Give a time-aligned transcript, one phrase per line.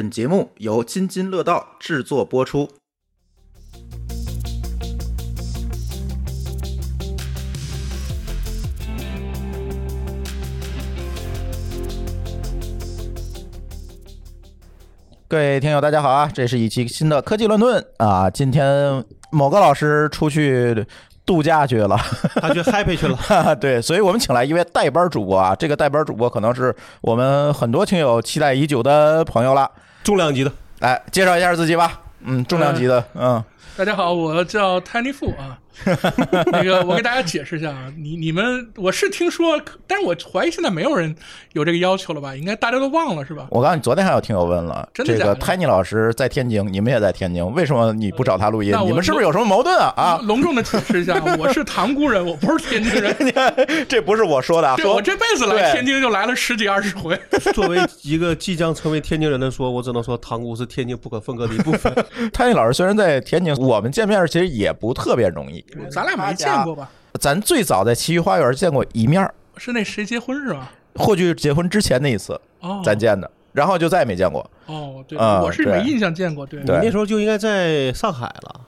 [0.00, 2.66] 本节目由津津乐道制作播出。
[15.28, 16.30] 各位听友，大家好啊！
[16.32, 18.30] 这是一期新的科技乱炖啊。
[18.30, 20.86] 今天某个老师出去
[21.26, 21.94] 度假去了，
[22.36, 23.54] 他去 happy 去了。
[23.60, 25.54] 对，所以我们请来一位代班主播啊。
[25.54, 29.70] 这个代班主播可能是我们很多听友期待已久的朋友了。
[30.02, 32.00] 重量级的，来介绍一下自己吧。
[32.22, 33.42] 嗯，重量级的，嗯，
[33.76, 35.58] 大家好，我叫 Tiny Fu 啊。
[36.52, 41.14] 那个，我给大家解释一下啊，你你们我是听说，但是我怀疑现在没有人
[41.52, 42.34] 有这个要求了吧？
[42.36, 43.46] 应该大家都忘了是吧？
[43.50, 48.80] 我告诉你，昨天还有听友问了，真的这个 Tiny 老师在天津，你们也在天津，为什么你不找他录音那？
[48.82, 49.92] 你们是不是有什么矛盾啊？
[49.96, 53.16] 啊，隆重的解释一下，我是塘沽人，我不是天津人。
[53.88, 57.18] 这不是我说的啊，说我这辈子来天津就来了十几二十回。
[57.54, 61.92] 作为一个即将成为天津人的说，我只能说塘沽是天津不可分割的一部分。
[62.32, 65.64] Tiny 老师虽然在天津，我们见面其实也不特别容易。
[65.90, 66.90] 咱俩没见过吧？
[67.20, 70.72] 咱最早在奇遇花园见过一面儿，是那谁结婚是吧？
[70.96, 74.48] 霍炬结婚之前那一次哦，咱见的，然后就再也没见过。
[74.66, 76.46] 哦，对，啊我是对没印象见过。
[76.46, 78.60] 对，对你那时候就应该在上海了。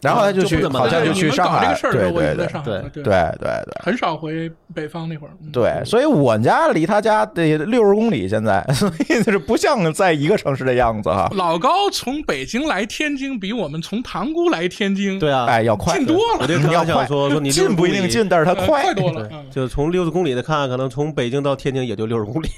[0.00, 2.70] 然后他就去，好像就去上海，搞这个事儿的时对，对对经在上海。
[2.70, 5.32] 对对，对对很少回北方那会儿。
[5.42, 11.28] 嗯对，所以我家离他家得六十公里，现在， 所以就是不像在一个城市的样子哈。
[11.34, 18.94] 老高从北京来天津，比我们从塘沽来天津对啊，哎，要快近，多了，我就刚要想说说你 近不一定近，，但是它呃快快。
[18.94, 19.28] 多了。
[19.32, 22.48] 嗯就从六十公里的看，可能从北京到天津也就六十公里。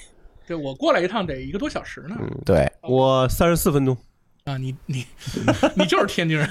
[0.46, 2.16] 对我过来一趟得一个多小时呢。
[2.44, 3.96] 对，我三十四分钟。
[4.44, 5.06] 啊，你你
[5.76, 6.48] 你就是天津人，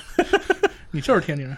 [0.91, 1.57] 你就是天津人。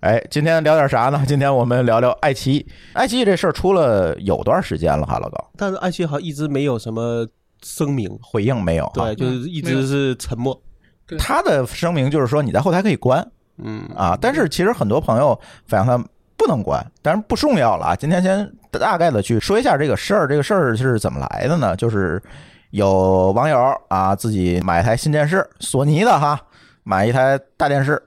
[0.00, 1.22] 哎，今天聊点啥呢？
[1.26, 2.66] 今天我们聊聊爱奇艺。
[2.92, 7.26] 爱奇艺这事儿出了有段时间了哈，老高，但是爱奇艺好像一直没有什么
[7.62, 8.90] 声明，回应没有？
[8.94, 10.58] 对，就是一直是沉默。
[11.06, 15.98] 对他的声明就是说你在后台可以关嗯啊，但是其实很多朋友反映他
[16.36, 17.96] 不能关，但是不重要了啊。
[17.96, 21.74] 今天先大概的去说一下这个事儿，这个事儿是怎么来的呢？
[21.76, 22.22] 就是
[22.70, 26.40] 有网友啊自己买一台新电视，索尼的哈，
[26.84, 28.00] 买一台大电视，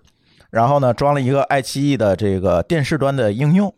[0.53, 3.73] 然后呢装了一个爱奇艺的这个电视端的应用，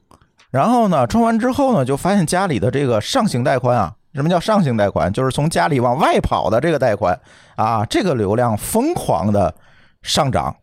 [0.51, 3.95] 然后呢装完之后呢就发现家里的这个上行带宽啊。
[4.13, 5.11] 什么叫上行带宽？
[5.11, 7.17] 就是从家里往外跑的这个带宽
[7.55, 9.53] 啊，这个流量疯狂的
[10.01, 10.53] 上涨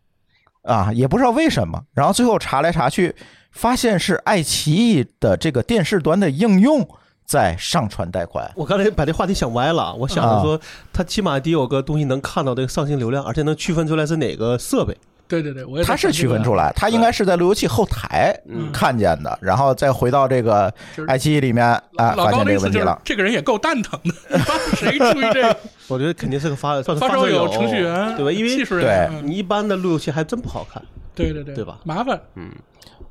[0.63, 1.81] 啊，也不知道为什么。
[1.93, 3.15] 然后最后查来查去，
[3.51, 6.87] 发现是爱奇艺的这个电视端的应用
[7.25, 8.51] 在上传带宽。
[8.55, 10.59] 我刚才把这话题想歪了，我想啊着说，
[10.91, 14.97] 它起码得有个东西能看到这个上行流量，而且能区分出来是哪个设备。
[15.27, 20.71] 对对对，我也它是区分出来，他应该是在路由器后台嗯看见的，然后再回到这个
[21.07, 22.99] 爱奇艺里面啊，发现这个问题了。
[23.03, 24.39] 这个人也够蛋疼的，
[24.75, 25.57] 谁注意这个？
[25.89, 28.31] 我觉得肯定是个发算是发烧烧友友、程序员，对吧？
[28.31, 30.81] 因为技术人，对嗯你一般的路由器还真不好看。
[31.15, 32.19] 对对对，对吧麻烦，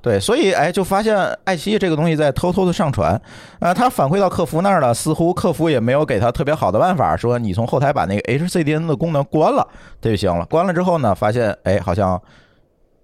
[0.03, 3.13] 对，所以哎，就发现爱奇艺这个东西在偷偷的上传，
[3.61, 9.65] 啊，他反馈到客服那儿了，似乎客服也没有给他特别好的办法，说你从后台把那个 HCDN 的功能关了，
[10.01, 10.45] 这就行了。
[10.47, 12.21] 关了之后呢，发现哎，好像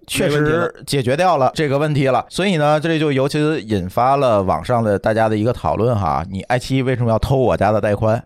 [0.07, 2.25] 确实解决掉了这个问题了。
[2.27, 8.21] 所以呢，这就尤其引发了网上的大家的一个讨论哈，你爱奇艺为什么要偷我家的带宽？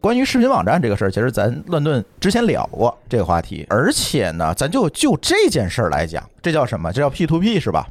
[0.00, 6.92] 关于视频网站这个事儿，其实咱乱炖之前聊过这个话题，而且呢，咱就就这件事儿来讲，这叫什么？
[6.92, 7.88] 这叫 P to P 是吧？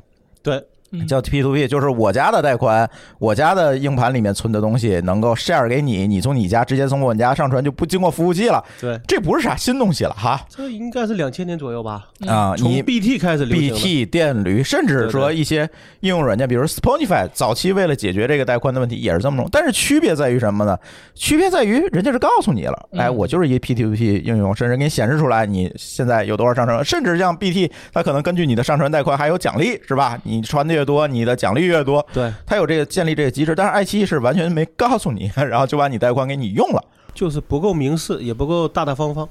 [0.48, 0.77] 对，嗯
[1.08, 2.90] 叫 P to P，就是我家的带宽，
[3.20, 8.64] 我家的硬盘里面存的东西能够 share 给你，你从你家直接从我们家上传，就不经过服务器了。
[8.80, 12.56] 对，这不是啥新东西了哈这应该是两千年左右吧，啊！
[12.58, 15.70] 从你 BT 开始流 BT 电驴，甚至说一些
[16.02, 20.78] 应用软件，比如 Spotify，早期为了解决这个带宽的问题也是这么弄，但是区别在于什么呢？
[21.14, 30.20] 区别在于人家是告诉你了，嗯哎，我就是一 P to P 应用，甚至给你显示出来你现在有多少上传，甚至像 BT，它可能根据你的上传带宽还有奖励，是吧？
[30.24, 32.06] 你传的越多，你的奖励越多。
[32.14, 36.84] 对，它有这个建立这个机制，但是爱奇艺是完全没告诉你， 然后就把你带宽给你用了。
[37.16, 39.28] 就是不够明示，也不够大大方方。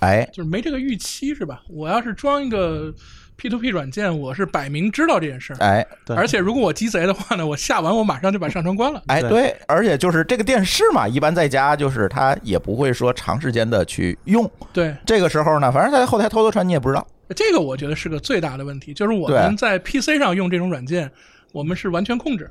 [0.00, 1.62] 哎，就是没这个预期是吧？
[1.68, 2.92] 我要是装一个
[3.36, 9.00] P to P 软件，我是摆明知道这件事儿，哎，对而且如果我鸡贼的话呢，我下完我马上就把上传关了。
[9.06, 14.50] 哎，对对，而且就是这个电视嘛，一般在家就是它也不会说长时间的去用。
[14.72, 17.06] 对，这个时候呢，反正在后台偷偷传你也不知道。
[17.34, 21.10] 这个我觉得是个最大的问题，就是我们在 PC 上用这种软件，
[21.52, 22.50] 我们是完全控制，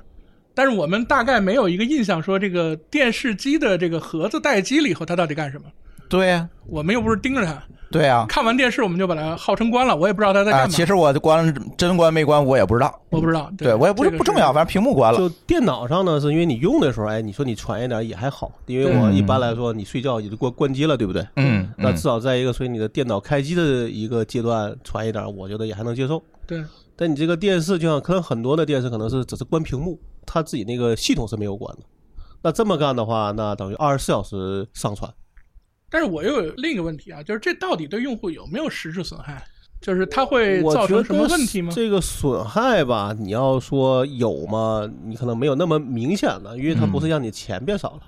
[0.54, 5.66] 但是我们大概没有一个印象说这个电视机的这个盒子待机了以后它到底干什么。
[6.10, 10.70] 对呀、我们又不是盯着它，对啊，看完电视我们就把它号称关了，我也不知道他在干啊，嘛。
[10.70, 15.18] 其实我关真关没关我也不知道，我不知道，对我也不是不重要，反正屏幕关了。
[15.18, 21.22] 就电脑上呢，是因为你用的时候，哎，你说你传一点也还好，因为我一般来说你睡觉也就关关机了，对不对？
[21.38, 26.22] 嗯，嗯那至少在一个所以你的电脑开机的一个阶段传一点，我觉得也还能接受。
[26.46, 26.64] 对
[26.96, 31.84] 但你这个电视，就像可能很多的电视可能是只是关屏幕，它自己那个系统是没有关的。
[32.42, 35.12] 那这么干的话，那等于二十四小时上传。
[35.90, 39.44] 但是我又有另一个问题啊，就是这到底对用户有没有实质损害？
[39.80, 41.72] 就是它会造成什么问题吗？
[41.74, 44.90] 这个损害吧，你要说有吗？
[45.06, 48.00] 你可能没有那么明显的，因为它不是让你钱变少了。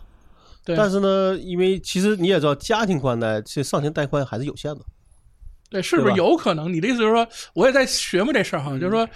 [0.65, 4.81] 对，但是呢，因为其实你也知道，家庭宽带其实上行带宽还是有限的。
[5.69, 6.73] 对，是不是有可能？
[6.73, 9.07] 你的意思就是说，我也在学摸这事儿哈，就是说，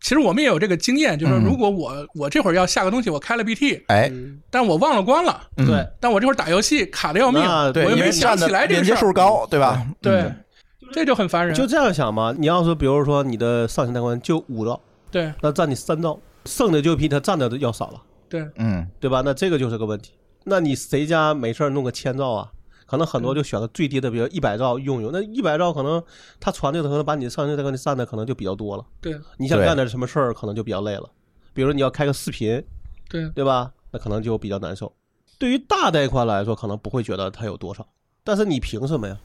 [0.00, 4.10] 其实我们也有这个经验，就是如果我我这会儿要下个东西，我开了 BT，哎，
[4.50, 9.86] 但我忘了关了，嗯对，但我这会儿打游戏卡的要命，我又没想起来这连接个事儿，数高，对吧？
[10.00, 10.44] 对嗯，
[10.92, 11.54] 这就很烦人。
[11.54, 12.34] 就这样想嘛。
[12.38, 14.80] 你要说，比如说你的上行带宽就五兆，
[15.10, 19.22] 对那占你三兆，剩的就比他占的要少了，对嗯，对吧？
[19.24, 20.12] 那这个就是个问题。
[20.44, 22.48] 那你谁家没事儿弄个千兆啊？
[22.88, 25.10] 可能很多就选个最低的，比如一百兆用用。
[25.12, 26.02] 那一百兆可能
[26.40, 28.84] 它传的可能把你上上行带宽占的可能就比较多了。
[29.00, 31.08] 对对你想干点什么事儿，可能就比较累了。
[31.52, 32.64] 比如你要开个视频，
[33.08, 33.70] 对对吧？
[33.90, 34.90] 那可能就比较难受。
[35.38, 37.86] 对于大带宽来说，可能不会觉得它有多少，
[38.24, 39.16] 但是你凭什么呀？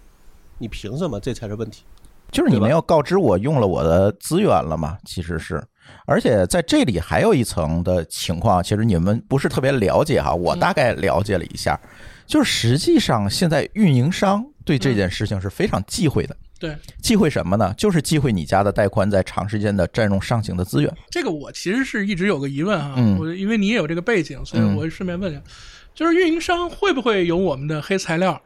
[0.60, 1.20] 你凭什么？
[1.20, 1.84] 这才是问题。
[2.32, 4.98] 就是你们要告知我用了我的资源了嘛？
[5.06, 5.64] 其实是，
[6.08, 11.80] 而且在这里还有一层的情况，其实你们不是特别了解哈，我大概了解了一下，
[12.26, 16.36] 就是实际上现在运营商对这件事情是非常忌讳的。
[16.60, 17.74] 对，忌讳什么呢？
[17.78, 20.90] 就是忌讳你家的带宽在长时间的占用上行的资源。
[21.10, 25.42] 这个我其实是一直有个疑问啊，嗯我因为你也有这个背景，所以嗯我顺便问一下，
[25.94, 28.42] 就是运营商会不会有我们的黑材料？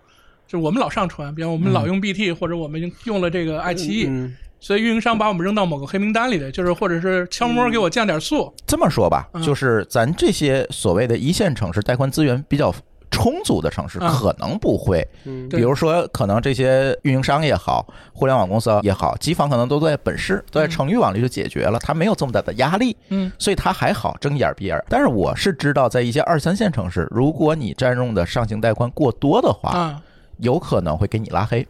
[0.48, 12.74] 就是我们老上传，比方我们老用 BT，、或者我们用了这个爱奇艺，嗯，所以运营商把我们扔到某个黑名单里的，就是或者是悄摸给我降点速，这么说吧，嗯就是咱这些所谓的一线城市带宽资源比较
[13.10, 15.08] 充足的城市，嗯可能不会。
[15.26, 24.82] 嗯比如说，可能这些运营商也好，互联网公司也好，机房可能都在本市，都在城域网里就解决了，它没有这么大的压力，嗯，所以它还好睁一眼闭一眼。
[24.90, 30.02] 但是我是知道，在一些二三线城市，如果你占用的上行带宽过多的话，啊，
[30.38, 31.66] 有可能会给你拉黑。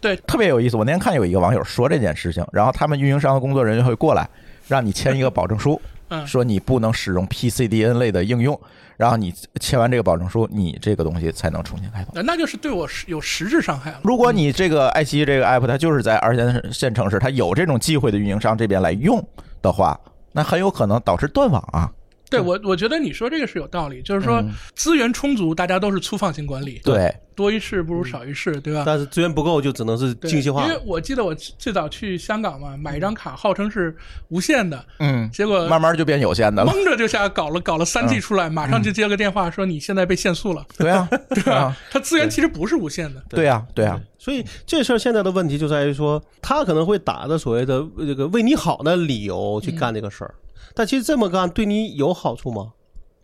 [0.00, 0.78] 对特别有意思。
[0.78, 4.26] 我那天看有一个网友说这件事情，然后他们运营商的工作人员会过来，
[4.66, 5.78] 让你签一个保证书，
[6.08, 8.58] 嗯说你不能使用 PCDN 类的应用，
[9.00, 12.22] 然后你签完这个保证书，你这个东西才能重新开放。
[12.22, 14.00] 那就是对我实有实质伤害了。
[14.04, 19.26] 如果你这个爱奇艺这个 app 它就是在二线线城市，它有这种忌讳的运营商这边来用
[19.62, 19.98] 的话，
[20.32, 21.90] 那很有可能导致断网啊。
[22.30, 24.50] 对我，我觉得你说这个是有道理，就是说嗯。
[24.74, 28.84] 资源充足，大家都是粗放型管理，对，多一事不如少一事，对吧？
[28.86, 30.64] 但是资源不够，就只能是精细化。
[30.64, 30.70] 因。
[30.70, 33.94] 为我记得我最早去香港嘛，买一张卡号称是
[34.28, 36.72] 无限的，嗯，结果慢慢就变有限的了。
[36.72, 41.76] 蒙着就下搞了搞了三 G 出来，马上就接了个电话说你现在被限速了，对啊， 对吧啊？
[41.90, 43.46] 它资源其实不是无限的，对。
[43.50, 50.32] 啊，对啊，所以这事儿现在的问题就在于说，他可能会打着所谓的这个为你好的理由去干这个事儿，
[50.74, 52.72] 但其实这么干对你有好处吗？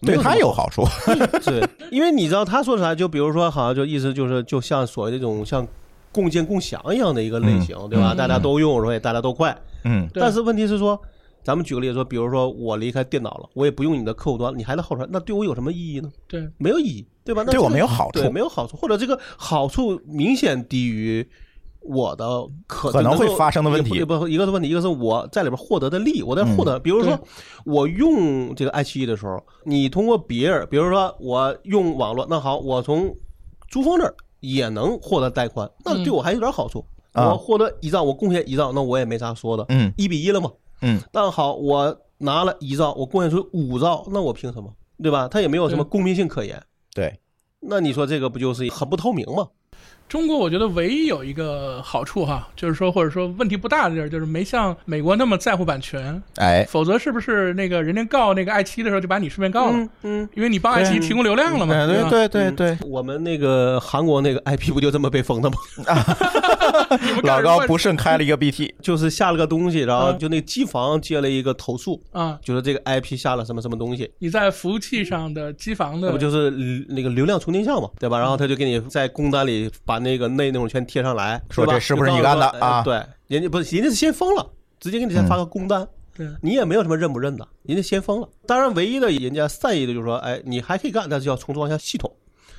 [0.03, 0.85] 对他有好处。
[1.45, 5.67] 对，因为你知道他说出来，就比如说，好像就意思就是，就像所谓的这种像
[6.13, 8.13] 共建共享一样的一个类型，对吧？
[8.13, 9.57] 嗯大家都用，所以大家都快。
[9.85, 11.01] 嗯，但是问题是说，
[11.43, 16.11] 咱们举个例子说，比如说我离开电脑了，我也不用你的客户端，你还在后台，那对我有什么意义呢？
[16.29, 17.43] 对没有意义，对吧？
[17.47, 21.27] 那对我没有好处对，没有好处，或者这个好处明显低于
[21.89, 22.25] 我的
[22.67, 27.19] 可可能会发生的问题不一个是问题，一个是我在里边获得的利益，我在获得，比如说
[27.65, 33.15] 我用这个爱奇艺的时候，你通过别人，比如说我用网络，那好，我从
[33.69, 36.85] 珠峰这儿也能获得带宽，那对我还有点好处。
[37.13, 40.51] 啊我获得一兆，我贡献一兆，那我也没啥说的，嗯一比一了嘛。
[40.83, 44.71] 嗯，但好，我拿了一兆，我贡献出五兆，那我凭什么？
[45.03, 45.27] 对吧？
[45.27, 46.63] 他也没有什么公平性可言。
[46.95, 47.19] 对，
[47.61, 49.49] 那你说这个不就是很不透明吗？
[50.09, 62.03] 中国我觉得唯一有一个好处哈，就是说或者说问题不大的地儿，就是没像美国那么在乎版权，哎，否则是不是那个人家告那个爱奇艺的时候就把你顺便告了，嗯嗯，因为你帮爱奇艺提供流量了嘛，对。
[62.03, 62.09] 吧？
[62.09, 65.57] 对对对对，我们那个韩国那个 IP 不就这么被封的吗？
[67.01, 76.51] 你 们老干什么高不慎开了一个 BT，就是下了个东西，然后嗯就那机房接了一个投诉，啊，就是这个 IP 下了什么什么东西，你在服务器上的机房的那不就是
[76.89, 78.19] 那个流量充电项嘛，对吧？
[78.19, 82.81] 然后他就给你在工单里把那个内内容全贴上来，说这是不是你干的啊？
[82.81, 85.87] 哎对，人家不是人家是先封了，直接给你先发个工单。
[86.17, 86.27] 对。
[86.41, 88.29] 你也没有什么认不认的，人家先封了。
[88.47, 92.11] 当然，唯一的人家善意的就是说，哎，你还可以干，但是要重装一下系统，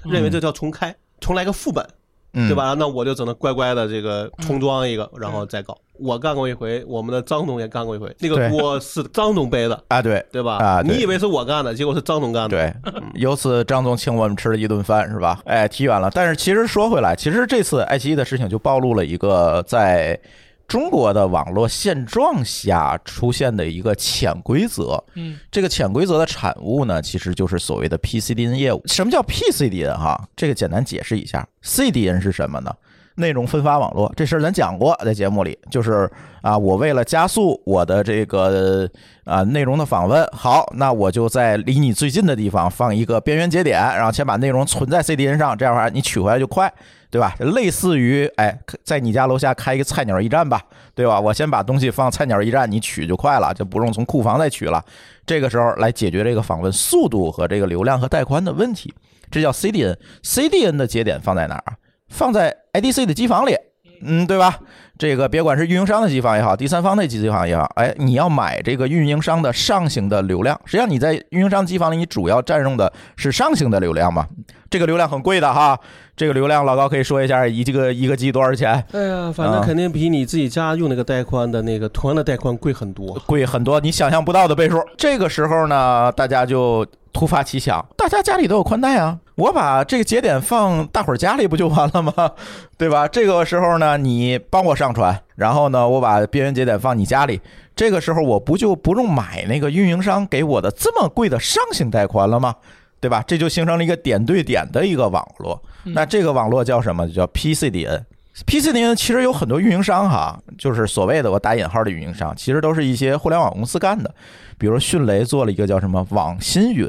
[0.04, 1.94] 认为这叫重开，重来个副本，嗯
[2.34, 2.54] 对？
[2.54, 2.76] 吧？
[2.78, 5.78] 那我就只能乖乖的这个重装一个，然后再搞。
[6.00, 10.58] 我干过一回，我们的张总也干过一回，那个锅是张总背的，啊，对对吧？
[10.58, 12.50] 啊你以为是我干的，结果是张总干的。
[12.50, 15.42] 对，由此张总请我们吃了一顿饭，是吧？
[15.46, 16.12] 哎，提远了。
[16.14, 20.20] 但是其实说回来，其实这次爱奇艺的事情就暴露了一个在
[20.68, 25.02] 中国的网络现状下出现的一个潜规则。
[25.16, 28.82] 嗯这个潜规则的产物呢，其实就是所谓的 PCDN 业务。
[28.86, 30.28] 什么叫 PCDN 哈？
[30.36, 32.72] 这个简单解释一下，CDN 是什么呢？
[33.18, 36.10] 内容分发网络这事儿咱讲过，在节目里，就是
[36.42, 38.88] 啊，我为了加速我的这个
[39.26, 46.72] 啊内容的访问，好，那我就在离你最近的地方放一个边缘节点，然后先把内容存在 CDN 上，这样的话你取回来就快，
[47.10, 47.34] 对吧？
[47.40, 50.62] 类似于哎，在你家楼下开一个菜鸟驿站吧，
[50.94, 51.20] 对吧？
[51.20, 54.84] 我先把东西放菜鸟驿站，你取就快了，就不用从库房再取了。
[55.26, 58.94] 这个时候来解决这个访问速度和这个流量和带宽的问题，
[59.32, 59.98] 这叫 CDN。
[60.24, 61.76] CDN 的节点放在哪儿？
[62.10, 63.56] 放在 IDC 的机房里，
[64.02, 64.60] 嗯，对吧？
[64.98, 74.28] 这个别管是运营商的机房也好，第三方的机房也好，哎，你要买这个运营商的上行的流量，实际上你在运营商机房里，你主要占用的是上行的流量嘛？
[74.70, 75.80] 这个流量很贵的哈，
[76.18, 78.84] 这个流量老高可以说一下，一这个一个 G 多少钱？
[78.92, 83.14] 哎呀，反正啊肯定比你自己家用那个带宽的那个同样的带宽贵很多。
[83.28, 84.84] 贵很多，你想象不到的倍数。
[84.98, 86.84] 这个时候呢，大家就
[87.14, 92.12] 突发奇想，大家家里都有宽带啊，我把这个节点放大伙儿家里不就完了吗？
[92.80, 93.08] 对吧？
[93.08, 97.40] 这个时候呢，你帮我上传，然后呢，我把边缘节点放你家里，
[97.76, 102.56] 这个时候我不就不用买那个运营商给我的这么贵的上行带宽了吗？
[103.00, 103.24] 对吧？
[103.28, 105.62] 这就形成了一个点对点的一个网络。
[105.94, 107.08] 那这个网络叫什么？
[107.10, 108.04] 叫 PCDN。
[108.46, 114.14] PCDN 其实有很多运营商哈，就是所谓的我打引号的运营商，其实都是一些互联网公司干的。
[114.60, 116.88] 比如迅雷做了一个叫什么网新云，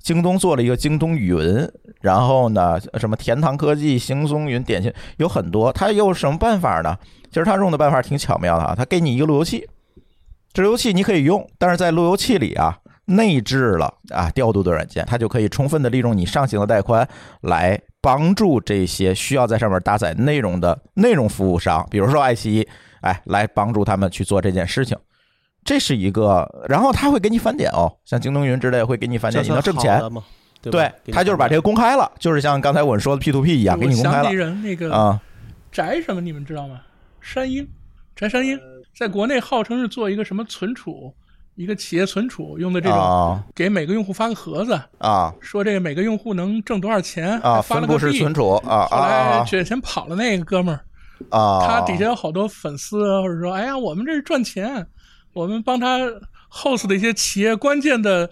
[0.00, 1.68] 京东做了一个京东云，
[2.00, 5.72] 然后呢，什么甜堂科技、兴松云、点心有很多。
[5.72, 6.96] 它有什么办法呢？
[7.28, 9.68] 其实它用的办法挺巧妙的啊，它给你一个路由器，
[10.52, 17.06] 这路由器你可以用，但是在路由器里啊内置了啊调度的软件，它就可以充分的利用你上行的带宽
[17.42, 22.68] 来帮助这些需要在上面搭载内容的内容服务商，比如说爱奇艺，
[23.00, 24.96] 哎，来帮助他们去做这件事情。
[25.64, 30.12] 这是一个，然后他会给你返点哦，像京东云之类会给你返点，你能挣钱。
[30.12, 30.22] 嘛？
[30.62, 35.20] 对他就是把这个公开了，就是像刚才我说的 P to P 一样，给你公开了人那个啊
[35.70, 36.80] 翟什么，你们知道吗？
[37.20, 37.68] 山鹰，
[38.16, 38.58] 宅山鹰，
[38.96, 41.14] 在国内号称是做一个什么存储，
[41.56, 47.62] 一个企业存储用的这种，啊给每个用户发个盒子，啊说这个每个用户能挣多少钱，啊！
[47.62, 48.00] 发了个币。
[48.00, 50.84] 式存储啊后来啊卷钱跑了那个哥们儿，
[51.30, 51.66] 啊啊！
[51.66, 54.84] 他底下有好多粉丝，或者说，哎呀，我们这是赚钱，
[55.32, 55.98] 我们帮他
[56.50, 58.28] host 的一些企业关键的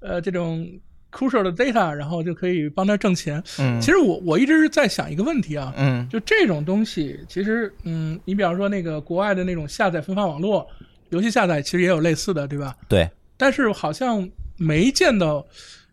[0.00, 0.68] 呃这种
[1.10, 3.42] crucial 的 data，然后就可以帮他挣钱。
[3.58, 10.66] 嗯其实我我一直在想一个问题啊，嗯就这种东西，其实嗯，你比方说那个国外的那种下载分发网络，
[11.10, 12.76] 游戏下载其实也有类似的，对吧？
[12.88, 15.44] 对，但是好像没见到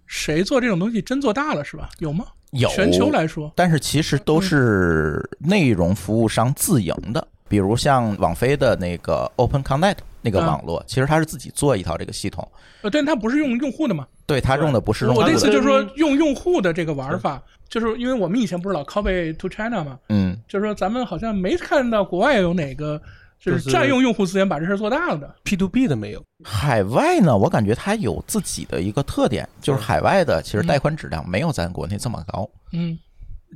[0.05, 1.89] 谁做这种东西真做大了，是吧？
[1.99, 2.25] 有吗？
[2.51, 12.47] 有全球来说，但是其实都是内容服务商自营的，比如像网飞的那个 Open Connect 那个啊网络，其实它是自己做一套这个系统，
[12.83, 14.07] 呃，但它不是用用户的嘛？
[14.27, 23.01] 对，它用的不是用户我的意思，就是说，用用户的这个玩法，就是因为我们以前不是老 copy to China 嘛，嗯，就是说咱们好像没看到国外有哪个
[23.43, 25.35] 就是占用用户资源把这事儿做大了的。
[25.43, 32.97] P to B 的没有，海外呢，我感觉它有自己的一个特点，就是海外的其实带宽质量没有咱国内这么高，嗯，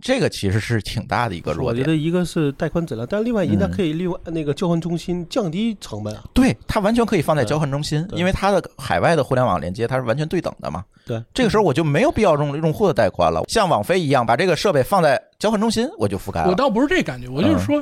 [0.02, 1.82] 这个其实是挺大的一个弱点。
[1.82, 6.24] 我觉得一个是带宽质量，但另外人家嗯可以利用那个交换中心降低成本啊。
[6.34, 10.84] 对，它完全可以放在交换中心，因为它的海外的互联网连接它是完全对等的嘛。
[11.06, 16.50] 对，这个时候我就没有必要用用户的带宽了，像网飞一样把这个设备放在交换中心，我就覆盖了。
[16.50, 17.82] 我倒不是这感觉，我就是说，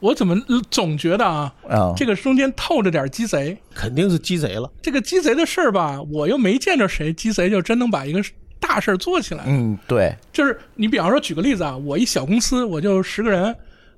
[0.00, 0.36] 我怎么
[0.70, 3.56] 总觉得啊，啊，这个中间透着点鸡贼。
[3.74, 4.70] 肯定是鸡贼了。
[4.82, 8.22] 这个鸡贼的事儿吧，我又没见着谁鸡贼就真能把一个
[8.60, 9.44] 大事儿做起来。
[9.46, 13.54] 嗯，对，就是你比方说举个例子啊，我一小公司，我就十个人，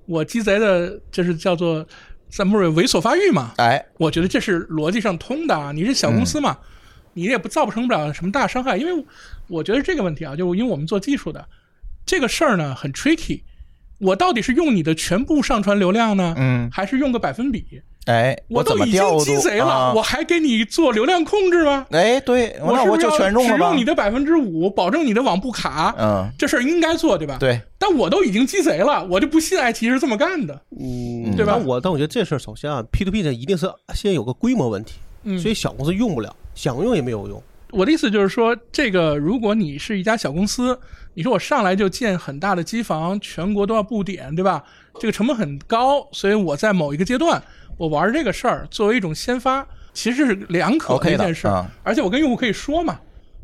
[0.06, 1.84] 我鸡贼的，就是叫做
[2.28, 3.54] 咱们不是猥琐发育嘛？
[3.56, 5.72] 哎，我觉得这是逻辑上通的啊。
[5.72, 6.56] 你是小公司嘛，
[7.14, 9.04] 你也不造不成不了什么大伤害，因为
[9.48, 11.44] 我觉得这个问题啊，就因为我们做技术的，
[12.04, 13.40] 这个事儿呢很 tricky。
[13.98, 17.64] 我到底是用你的全部上传流量呢，嗯，还是用个百分比？
[18.06, 21.86] 哎，我都已经鸡贼了，啊我还给你做流量控制吗？
[21.90, 23.76] 哎，对，那我就是不是要全用了只用？
[23.76, 25.92] 你的百分之五，保证你的网不卡。
[25.98, 27.36] 嗯，这事儿应该做，对吧？。
[27.40, 30.60] 对，但我都已经鸡贼了，我就不信爱奇艺是这么干的。
[30.78, 37.42] 嗯，对吧我但我觉得这事儿首先啊，P to P 这一定是先有个规模问题，嗯，所以小公司用不了，想用也没有用。
[37.76, 40.80] 我的意思就是说，这个如果你是一家小公司，
[41.12, 44.64] 你说我上来就建很大的机房，全国都要布点，对吧？
[44.98, 47.42] 这个成本很高，所以我在某一个阶段，
[47.76, 51.60] 我玩这个事儿作为一种先发，其实是两可的一件事儿。
[51.60, 52.98] 嗯而且我跟用户可以说嘛，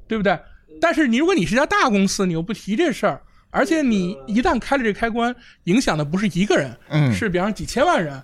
[0.08, 0.38] 对不对？
[0.80, 3.20] 但是你如果你是一家大公司，你又不提这事儿，
[3.50, 5.34] 而且你一旦开了这个开关，
[5.64, 8.18] 影响的不是一个人，嗯是比方说几千万人，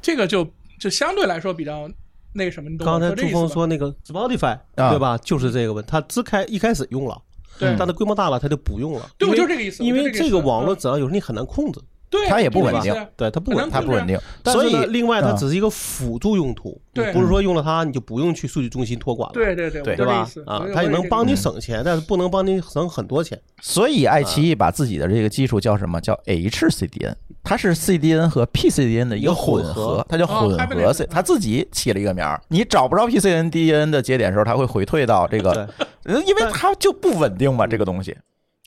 [0.00, 1.88] 这个就就相对来说比较
[2.34, 2.70] 那个什么。
[2.70, 3.28] 你懂刚才朱？
[3.28, 5.18] 峰说那个 Spotify 啊对吧？
[5.18, 7.20] 就是这个问，他只开一开始用了，
[7.58, 9.10] 对但它规模大了，他就不用了。
[9.18, 11.80] 对因为我就是这个意思因为这个网络嗯只要有时候你很难控制，
[12.12, 13.70] 对，它也不稳定对，它不稳。
[13.70, 23.40] 它不稳定，所以，另外它嗯只是一个辅助用途，对不是说用了它你就不用去数据中心托管了，对对对，对对吧啊它也能帮你省钱，但是不能帮你省很多钱。
[23.62, 25.98] 所以爱奇艺把自己的这个技术叫什么？
[26.02, 32.38] 叫 HCDN，它是 CDN 和 PCDN 的一个混合合，它叫混合 C，它自己起了一个名儿。
[32.48, 35.66] 你找不着 PCDN 的节点的时候，它会回退到这个，
[36.04, 38.14] 呃因为它就不稳定嘛，这个东西。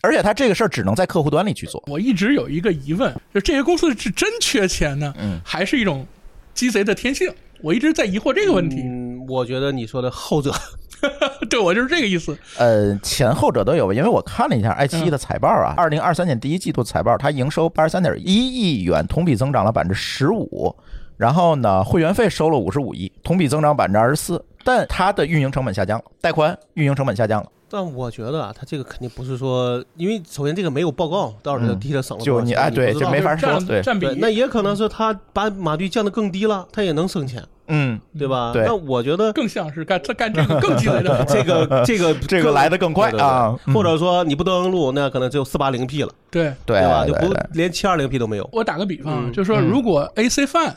[0.06, 1.84] 而且他这个事儿只能在客户端里去做。
[1.88, 6.06] 我一直有一个疑问，就这些公司是真缺钱呢，嗯还是一种
[6.54, 7.34] 鸡贼的天性？
[7.62, 8.82] 我一直在疑惑这个问题。
[8.84, 10.54] 嗯，我觉得你说的后者，
[11.50, 12.38] 对我就是这个意思。
[12.58, 20.76] 呃，前后者都有吧，因为我看了一下爱奇艺的财报啊，二零二三年第一季度财报，它营收八十三点一亿元，同比增长了百分之十五，
[21.18, 38.52] 然后呢，会员费收了五十五亿，同比增长百分之二十四，但它的运营成本下降了，带宽运营成本下降了，但我觉得啊，它这个肯定不是说，因为首先这个没有报告，到时候就替他省了多少钱就你哎，对，不知道这没法说，占对，占比对，那也可能是他把码率降得更低了，他也能省钱，嗯，对吧？
[38.54, 38.64] 对。
[38.66, 41.24] 那我觉得更像是干这干这个更鸡贼的。
[41.28, 43.28] 这个这个 这个来的更快对对对。
[43.28, 43.74] 啊嗯。
[43.74, 47.06] 或者说你不登录，那可能只有四八零 P 了，对，对吧？
[47.06, 47.30] 就不对。
[47.30, 48.48] 对，连七二零 P 都没有。
[48.52, 49.34] 我打个比方，嗯。
[49.34, 50.76] 就是说，如果 AC 范、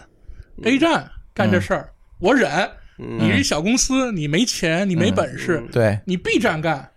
[0.65, 2.49] A 站干这事儿，我忍。
[2.97, 6.91] 你是一小公司，你没钱，你没本事，对，你 B 站干，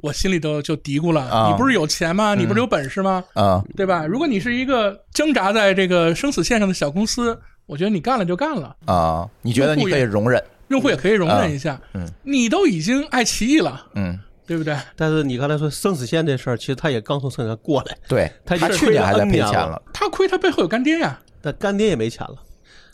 [0.00, 1.22] 我心里头就嘀咕了。
[1.22, 2.36] 啊你不是有钱吗？
[2.36, 3.24] 你不是有本事吗？
[3.34, 4.06] 啊，对吧？
[4.06, 10.40] 如果你是一个挣扎在这个生死线上的小公司，我觉得你干了就干了，啊，你觉得你可以容忍？
[10.68, 11.80] 用户也可以容忍一下。
[11.94, 14.16] 嗯你都已经爱奇艺了，嗯，
[14.46, 14.76] 对不对？
[14.94, 21.18] 但是你刚才说生死线这事儿，其实他也刚从生死线过来，对，他去年还在赔钱了，他亏，他背后有干爹呀。
[21.40, 22.36] 但干爹也没钱了。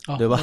[0.09, 0.39] 啊，对吧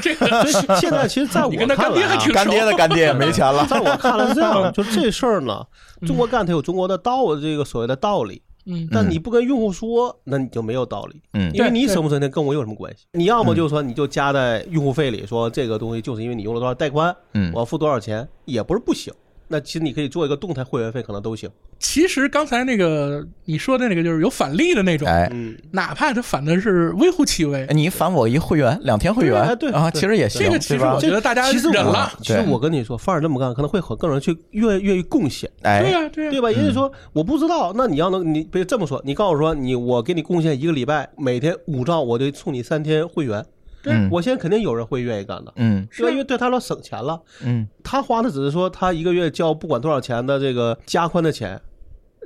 [0.00, 0.16] 这以
[0.80, 5.64] 现在其实在我跟他干看来啊，爹还挺干爹的干爹也没钱了， 在我看来是这样， 就这事儿呢，
[6.06, 8.42] 中国干它有中国的道，这个所谓的道理。
[8.70, 13.06] 嗯，但你不跟用户说，那你就没有道理，嗯因为你对省不省钱跟我有什么关系？
[13.12, 19.10] 你要么就是说你就加在用户费里，说这个东西就是因为你用了多少带宽，嗯我要付多少钱，也不是不行。
[19.48, 21.48] 那其实你可以做一个动态会员费，可能都行。
[21.78, 32.12] 其实刚才那个你说的那个就是有返利的那种，哎，嗯，哪怕他返的是微乎其微，你返我一会员，两天会员对哎对啊，其实也行，这个其实我觉得大家其实忍了。
[32.20, 35.50] 其实我跟你说，反而这么干可能会很更容易去愿愿意贡献。
[35.62, 36.50] 哎，对呀，对呀，对吧？
[36.50, 43.44] 也就是说，我不知道，那你要能，你别这么说，你告诉我说，你我给你贡献一个礼拜，每天五兆，我就送你三天会员。
[43.84, 44.08] 嗯。
[44.10, 45.86] 我现在肯定有人会愿意干的，嗯。
[45.90, 46.02] 是？
[46.10, 47.66] 因为对他来说省钱了，嗯。
[47.82, 51.60] 他花的只是说他一个月交不管多少钱的这个加宽的钱，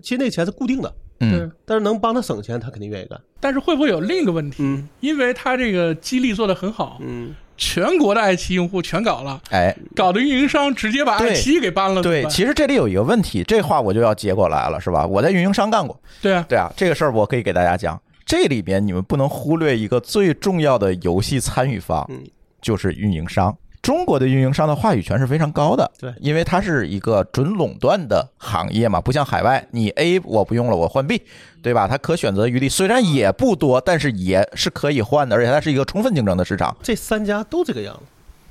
[0.02, 3.20] 其实那钱是固定的，嗯，但是能帮他省钱，他肯定愿意干。
[3.40, 4.62] 但是会不会有另一个问题？
[4.62, 4.88] 嗯。
[5.00, 12.02] 因为他这个激励做得很好，嗯，全国的爱奇艺用户全搞了，哎，搞的运营商直接把爱奇艺给搬了。
[12.02, 15.06] 对，其实这里有一个问题，这话我就要接过来了，是吧？
[15.06, 18.00] 我在运营商干过，对啊，对啊，这个事儿我可以给大家讲。
[18.24, 22.22] 这里边你们不能忽略一个最重要的游戏参与方嗯，
[22.60, 23.56] 就是运营商。
[23.80, 31.22] 中国的运营商的话语权是非常高的，对因为它是一个准垄断的行业嘛，不像海外，你 A 我不用了，我换 B，
[31.60, 31.88] 对吧？
[31.88, 36.76] 它可选择余地虽然也不多，但是也是可以换的，而且它是一个充分竞争的市场。
[36.80, 38.02] 这三家都这个样子。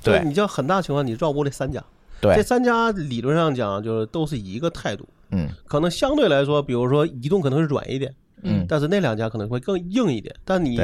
[0.02, 1.82] 对你叫很大情况，你绕不过这三家。
[2.20, 5.08] 对这，三家理论上讲，就是都是一个态度。
[5.30, 10.34] 嗯可能相对来说，比如说移动可能是软一点，嗯，但是那两家可能会更硬一点。
[10.44, 10.80] 但你，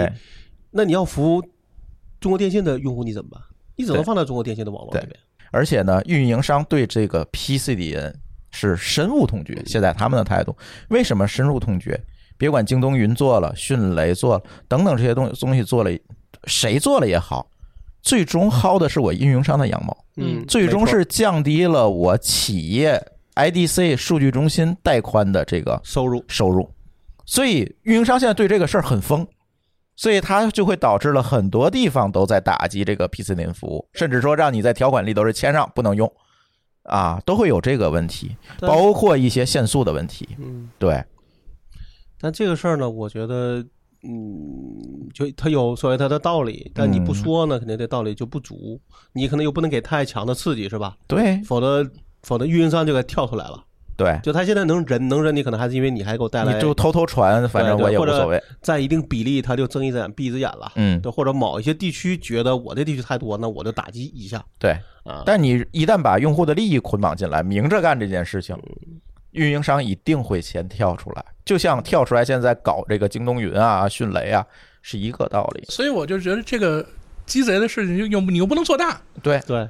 [0.70, 1.42] 那你要服务
[2.20, 3.40] 中国电信的用户，你怎么办？
[3.76, 5.16] 你只能放在中国电信的网络里面。
[5.50, 8.12] 而且呢，运营商对这个 PCDN
[8.50, 9.62] 是深恶痛绝。
[9.66, 10.56] 现在他们的态度，
[10.88, 11.98] 为什么深恶痛绝？
[12.36, 15.90] 别管京东云做了、迅雷做了等等这些东东西做了，
[16.44, 17.50] 谁做了也好，
[18.02, 23.02] 最终薅的是我运营商的羊毛，嗯最终是降低了我企业
[23.34, 26.24] IDC 数据中心带宽的这个收入。
[26.28, 26.70] 收入。
[27.30, 29.26] 所以运营商现在对这个事儿很疯，
[29.94, 36.10] 所以它就会导致了很多地方都在打击这个 PCN 服务，甚至说让你在条款里都是签上不能用，
[36.84, 40.26] 啊，都会有这个问题，包括一些限速的问题。
[40.38, 41.04] 嗯，对，
[42.18, 43.62] 但这个事儿呢，我觉得，
[44.02, 48.80] 嗯，就它有所谓它的道理，但你不嗯说呢，肯定这道理就不足。
[49.12, 50.96] 你可能又不能给太强的刺激，是吧？
[51.06, 51.86] 对，否则
[52.22, 53.66] 否则运营商就该跳出来了。
[53.98, 58.40] 对，就他现在能忍能忍，你可能还是因为你还给我带来你就偷偷传，反正我也无所谓。
[58.62, 60.70] 在一定比例，他就睁一只眼闭一只眼了。
[60.76, 64.40] 嗯，对，或者某一些地区觉得我这地区太多，那我就打击一下。
[64.56, 68.56] 对啊，但你一旦把用户的利益捆绑进来，明着干这件事情，
[69.32, 74.46] 运营商一定会先跳出来，就像跳出来现在搞这个京东云啊、迅雷啊
[74.80, 75.64] 是一个道理。
[75.70, 76.86] 所以我就觉得这个
[77.26, 79.68] 鸡贼的事情又又你又不能做大，对对，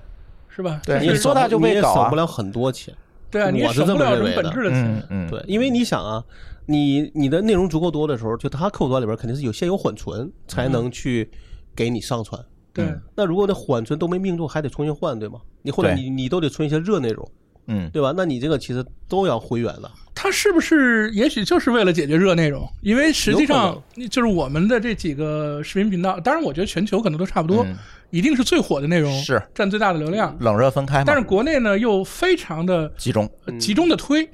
[0.49, 0.83] 是吧？
[0.85, 2.95] 对你做大就被搞啊省不了很多钱。
[3.31, 5.27] 对啊，你也我是这省不了什么么认为的本质的钱嗯。
[5.27, 6.25] 嗯，对，因为你想啊，
[6.67, 11.31] 你你的内容足够多的时候，就它客户端里边肯定是有先有缓存，才能去
[11.75, 12.43] 给你上传。
[12.73, 15.41] 对，那如果那缓存都没命中，还得重新换，对吗？
[15.63, 17.29] 你或者你你都得存一些热内容，
[17.67, 18.15] 嗯，对吧？
[18.17, 19.91] 那你这个其实都要回源了。
[20.15, 22.69] 它是不是也许就是为了解决热内容？
[22.83, 27.77] 因为实际上就是我们的这几个视频频道，当然我觉得全球可能都差不多，嗯
[28.11, 30.37] 一定是最火的内容，是占最大的流量。
[30.41, 34.29] 冷热分开嘛，但是国内呢又非常的集中，集中的推，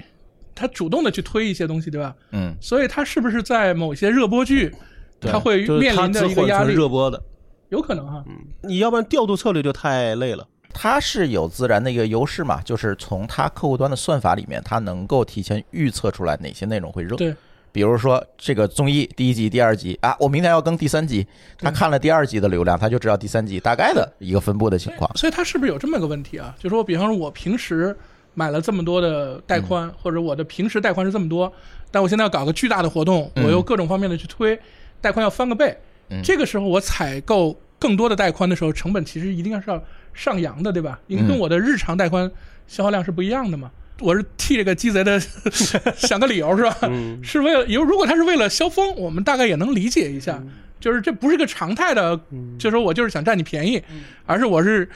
[0.53, 2.15] 他主动的去推一些东西，对吧？
[2.31, 4.73] 嗯，所以他是不是在某些热播剧，
[5.19, 6.73] 对他会面临的一个压力？
[6.73, 7.21] 热播的，
[7.69, 8.23] 有可能哈，
[8.61, 10.47] 你要不然调度策略就太累了。
[10.77, 17.15] 它是有自然的一个优势嘛，就是从它客户端的算法里面，它能够提前预测出来哪些内容会热。
[17.15, 17.33] 对，
[17.75, 21.27] 比如说这个综艺第一集、第二集啊，我明天要更第三集，
[21.59, 25.11] 他看了第二集的流量，他就知道第三集大概的一个分布的情况。
[25.17, 26.55] 所以它是不是有这么个问题啊？
[26.57, 27.93] 就说，比方说，我平时
[28.33, 31.51] 买了这么多的带宽，或者我的平时带宽是这么多，
[31.91, 34.57] 但我现在要搞个巨大的活动，嗯我又各种方面的去推，
[35.01, 35.77] 带宽要翻个倍。
[36.07, 39.83] 嗯这个时候我采购更多的带宽的时候，成本其实一定要是要
[40.13, 40.97] 上扬的，对吧？
[41.07, 42.31] 因为跟嗯我的日常带宽
[42.67, 43.69] 消耗量是不一样的嘛。
[43.99, 45.19] 我是替这个鸡贼的
[45.97, 46.77] 想个理由是吧？
[46.83, 47.19] 嗯。
[47.23, 50.41] 是为了，有如果他是为了消风，我们大概也能理解一下，
[50.79, 52.19] 就是这不是个常态的，
[52.59, 53.81] 就说我就是想占你便宜，
[54.25, 54.89] 而是我是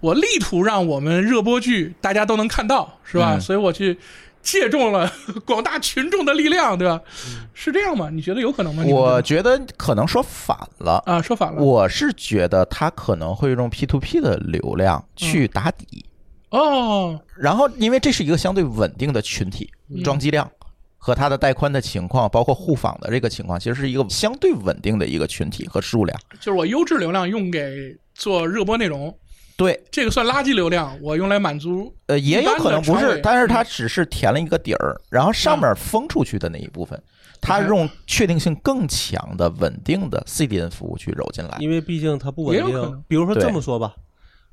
[0.00, 3.34] 我力图让我们热播剧大家都能看到，是吧？
[3.36, 3.40] 嗯。
[3.40, 3.98] 所以我去
[4.42, 5.10] 借重了
[5.46, 7.00] 广大群众的力量，对吧？
[7.54, 8.08] 是这样吗？
[8.12, 8.84] 你觉得有可能吗？
[8.86, 9.58] 我觉得？
[9.58, 11.62] 觉得可能说反了，啊，说反了。
[11.62, 16.04] 我是觉得他可能会用 P to P 的流量去打底，
[16.56, 19.70] 哦，然后因为这是一个相对稳定的群体，
[20.02, 20.50] 装机量。
[20.96, 26.18] 和它的带宽的情况，包括互访的这个情况，其实是一个相对稳定的一个群体和数量。
[26.40, 29.14] 就是我优质流量用给做热播内容，
[29.54, 36.98] 对，这个算垃圾流量，我用来满足呃，也有可能不是但是它只是填了一个底儿，然后上面封出去的那一部分，
[37.38, 41.58] 它用确定性更强的稳定的 CDN 服务去揉进来。
[41.60, 43.04] 因为毕竟它不稳定也有可能。
[43.06, 43.94] 比如说这么说吧，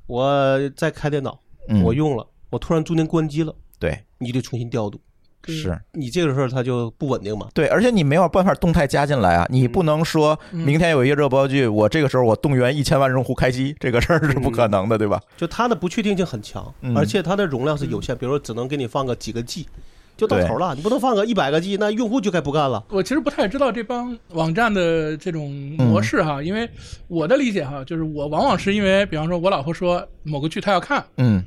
[0.06, 1.51] 我在开电脑，嗯
[1.82, 5.00] 我用了，我突然中间关机了，对，你得重新调度，
[5.46, 5.80] 是。
[5.92, 7.48] 你这个事儿它就不稳定嘛。
[7.54, 15.20] 对，而且你没有办法动态加进来啊，你不能说明天有一个热播剧，我这个时候我动员一千万用户开机，这个事儿是不可能的，对吧？
[15.36, 16.96] 就它的不确定性很强，嗯。
[16.96, 19.66] 而且它的容量是有限，比如说只能给你放个几个 G，
[20.16, 20.74] 就到头了。
[20.74, 22.84] 你不能放个一百个 G，那用户就该不干了。
[22.90, 26.68] 我其实不太知道这帮网站的这种模式哈，因为
[27.08, 31.42] 我的理解哈，就是我往往是因为，比方说我老婆说某个剧她要看，嗯，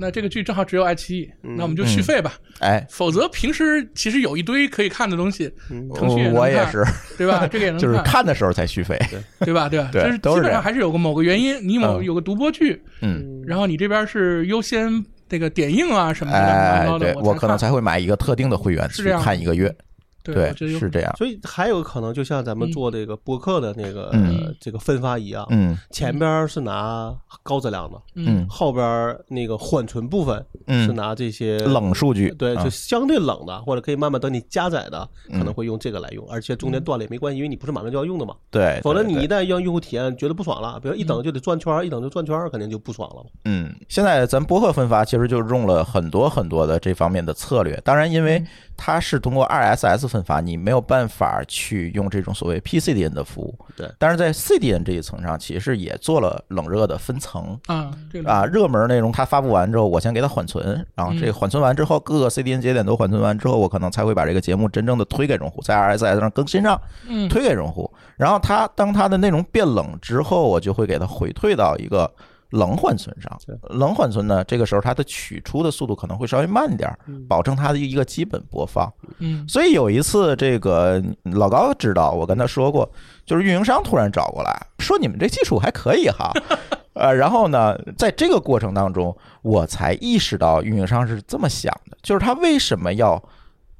[0.00, 2.34] 那这个剧正好只有爱奇艺，那我们就续费吧。
[2.60, 5.52] 哎，否则平时其实有一堆可以看的东西，
[5.94, 6.84] 腾讯我也是，
[7.18, 7.46] 对吧？
[7.46, 8.96] 这个也 能就是看，看的时候才续费。
[9.40, 9.68] 对吧？
[9.68, 9.90] 对吧？
[9.92, 19.74] 对就是基本上还是有个某个原因，你某嗯有个独播剧，嗯，然后你这边是优先这个点映啊什么的，哎对我可能才才会买一个特定的会员去是这样看一个月。
[20.22, 21.14] 对，是这样。
[21.16, 38.34] 所以还有可能，就像咱们做这个博客的那个、嗯呃这个分发一样，嗯前边是拿高质量的，嗯后边那个缓存部分嗯是拿这些冷数据，对，啊就相对冷的，或者可以慢慢等你加载的，嗯可能会用这个来用，而且中间断了也没关系，因为你不是马上就要用的嘛。
[38.50, 43.30] 对，否则你一旦让用户体验觉得不爽了，比如一等就得转圈儿，一等就转圈儿，肯定就不爽了嘛。
[43.44, 47.80] 嗯，现在咱博客分发其实就用了很多很多的这方面的策略。
[47.84, 48.44] 当然，因为
[48.78, 53.58] 它是通过 RSS 分发，你没有办法去用这种所谓 PCDN 的服务。
[53.76, 57.58] 对但是在 CDN 这一层上，其实也做了冷热的分层。
[57.66, 67.92] 啊，这个啊，热门内容它发布完之后，我先给它缓存，然后这个嗯缓存完之后，各个 CDN 节点都缓存完之后，我可能才会把这个节目真正的推给用户，在 RSS 上更新上，嗯推给用户。
[68.16, 72.08] 然后它当它的内容变冷之后，我就会给它回退到一个
[72.50, 73.38] 冷缓存上。
[73.70, 78.92] 冷缓存呢，这个时候它的取出的速度可能会稍微慢点儿，保证它的一个基本播放。
[79.18, 82.90] 嗯所以有一次，这个老高知道，我跟他说过，
[83.26, 86.32] 就是运营商突然找过来说：“你们这技术还可以哈。
[86.94, 93.22] ”呃，然后呢，在这个过程当中，我才意识到运营商是这么想的，就是他为什么要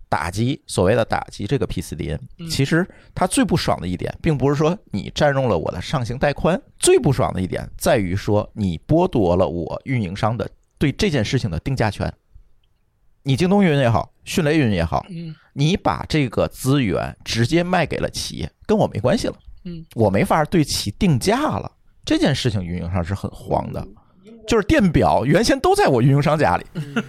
[0.09, 2.19] 打击所谓的打击这个 PCDN？
[2.51, 12.13] 其实他最不爽的一点，并不是说你占用了我的上行带宽，最不爽的一点在于说你剥夺了我运营商的对这件事情的定价权。
[13.25, 21.71] 你京东云也好，迅雷云也好，嗯你把这个资源直接卖给了企业，跟我没关系了，嗯，我没法对其定价了。
[22.05, 23.87] 这件事情运营商是很慌的，
[24.47, 26.65] 就是电表原先都在我运营商家里，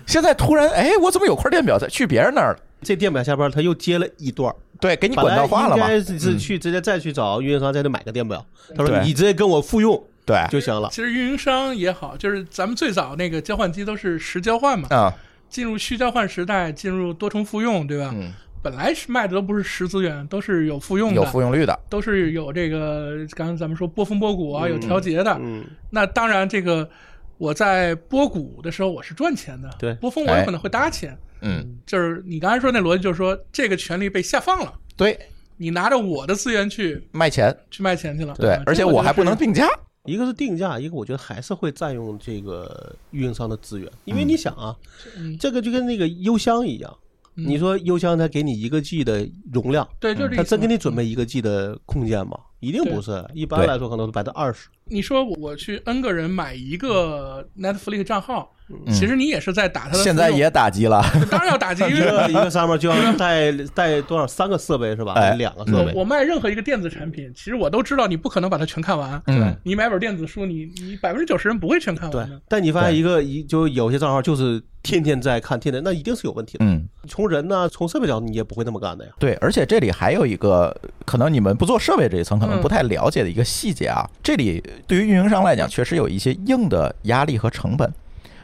[0.05, 2.59] 现在突然哎，我怎么有块电表在去别人那儿了？
[2.81, 5.83] 这电表下边他又接了一段，对，给你管道化了嘛？
[5.83, 10.89] 应该是是去直接再去找运营商再去买个电表，他说你直接跟我复用对就行了。
[10.91, 15.13] 其实运营商也好，就是咱们最早那个交换机都是实交换嘛，啊，
[15.49, 18.11] 进入虚交换时代，进入多重复用，对吧？
[18.13, 25.37] 嗯，本来是卖的都不是实资源，都是有复用的，有复用率的，都是有这个刚才咱们说波峰波谷啊，嗯有调节的。
[25.41, 26.89] 嗯，那当然，这个
[27.37, 31.17] 我在波谷的时候我是赚钱的，对波峰我有可能会搭钱。
[31.41, 35.17] 嗯，就是你刚才说那逻辑，就是说这个权利被下放了，对，
[35.57, 38.33] 你拿着我的资源去卖钱，去卖钱去了。
[38.35, 39.35] 对啊，而且我还不能。
[39.35, 39.67] 定价，
[40.05, 44.75] 一个是定价，一个我觉得还是会占用这个运营商的资源，因为你想啊，
[45.17, 46.97] 嗯这个就跟那个邮箱一样，
[47.35, 52.37] 嗯你说邮箱它给你一个 G 的容量，就是对，就是这它真给你准备一个 G 的空间吗？
[52.59, 54.67] 一定不是，一般来说可能是百分之二十。
[54.89, 60.03] 你说我去 N 个人买一个 Netflix 账号，嗯其实你也是在打他的。
[60.03, 65.13] 现在也打击了， 当然要打击，因一个为一个上面就要带带多少三个设备是吧？
[65.13, 65.91] 哎两个设备。
[65.93, 69.21] 我我卖任何一个电子产品，其实我都知道你不可能把它全看完。
[69.25, 76.65] 对，你买本电子书，你你百分之九十人不会全看完对。，但你发现一个一就有些账号就是天天在看，天天那一定是有问题的。
[76.65, 79.11] 嗯，从人呢，从设备角度你也不会那么干的呀。
[79.19, 87.91] 对，而且这里还有一个可能你们不做设备这一层可能嗯不太了解的一个细节啊，这里对于运营商来讲确实有一些硬的压力和成本。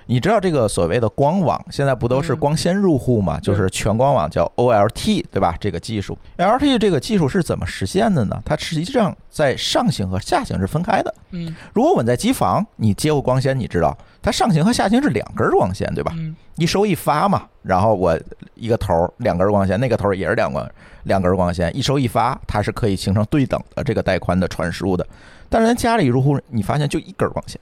[0.07, 3.39] 你知道这个所谓的光网，现在不都是嗯光纤入户嘛？
[3.39, 5.57] 就是全光网叫 OLT，对吧？
[5.59, 8.39] 这个技术，LT 这个技术是怎么实现的呢？
[8.45, 11.11] 它实际上在上行和下行是分开的。
[11.31, 16.11] 嗯如果我们在机房，你接过光纤，你知道它上行和下行是两根光纤，对吧？
[16.15, 18.19] 嗯一收一发嘛，然后我
[18.55, 20.67] 一个头儿两根光纤，那个头儿也是两光
[21.03, 25.05] 两根光纤，一收一发，它是可以形成对等的这个带宽的传输的。
[25.47, 27.59] 但是咱家里入户，你发现就一根光纤，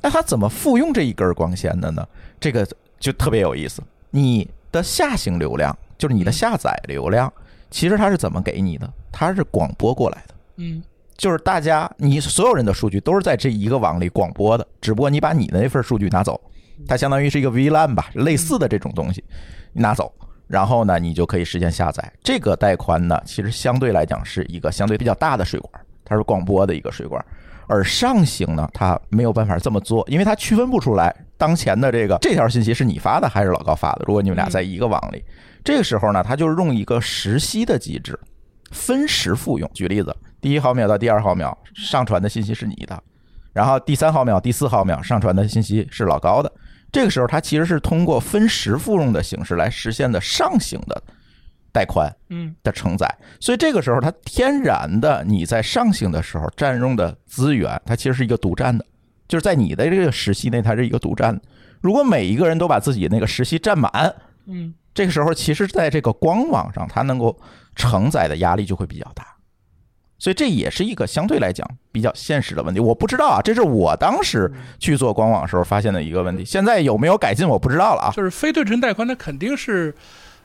[0.00, 2.06] 那它怎么复用这一根光纤的呢？
[2.38, 2.64] 这个
[3.00, 3.82] 就特别有意思。
[4.10, 7.32] 你的下行流量就是你的下载流量，
[7.72, 8.88] 其实它是怎么给你的？
[9.10, 10.34] 它是广播过来的。
[10.58, 10.80] 嗯
[11.16, 16.40] 就是大家你所有人的数据都是在这一个网里广播的，只不过你把你的那份数据拿走，
[16.86, 19.24] 它相当于是一个 VLAN 吧，类似的这种东西，
[19.72, 20.12] 你拿走，
[20.46, 22.12] 然后呢，你就可以实现下载。
[22.22, 27.24] 这个带宽呢，其实相对来讲是一个相对比较大的水管，它是广播的一个水管。
[27.68, 34.04] 而上行呢，它没有办法这么做，因为它区分不出来当前的这个这条信息是你发的还是老高发的。
[34.06, 35.24] 如果你们俩在一个网里，
[35.64, 38.16] 这个时候呢，它就是用一个时息的机制，
[38.70, 39.68] 分时复用。
[39.74, 40.14] 举例子，
[40.46, 43.02] 第一毫秒到第二毫秒上传的信息是你的，
[43.52, 46.52] 然后第三毫秒、第四毫秒上传的信息是老高的。
[46.92, 51.02] 这个时候，它其实是通过分时复用的形式来实现的上行的
[51.72, 53.12] 带宽嗯的承载。
[53.40, 58.86] 所以这个时候，它天然的你在上行的时候占用的资源，它其实是一个独占的，
[59.26, 61.42] 就是在你的这个时期内，它是一个独占的。
[61.80, 63.90] 如果每一个人都把自己那个时期占满，
[64.46, 67.36] 嗯这个时候，其实在这个光网上，它能够
[67.74, 69.26] 承载的压力就会比较大，
[70.18, 72.80] 所以这也是一个相对来讲比较现实的问题。
[72.80, 78.10] 我不知道啊，这是我当时去做官网时候发现的一个问题，现在有没有改进我不知道了啊。
[78.14, 79.94] 就是非对称带宽，它肯定是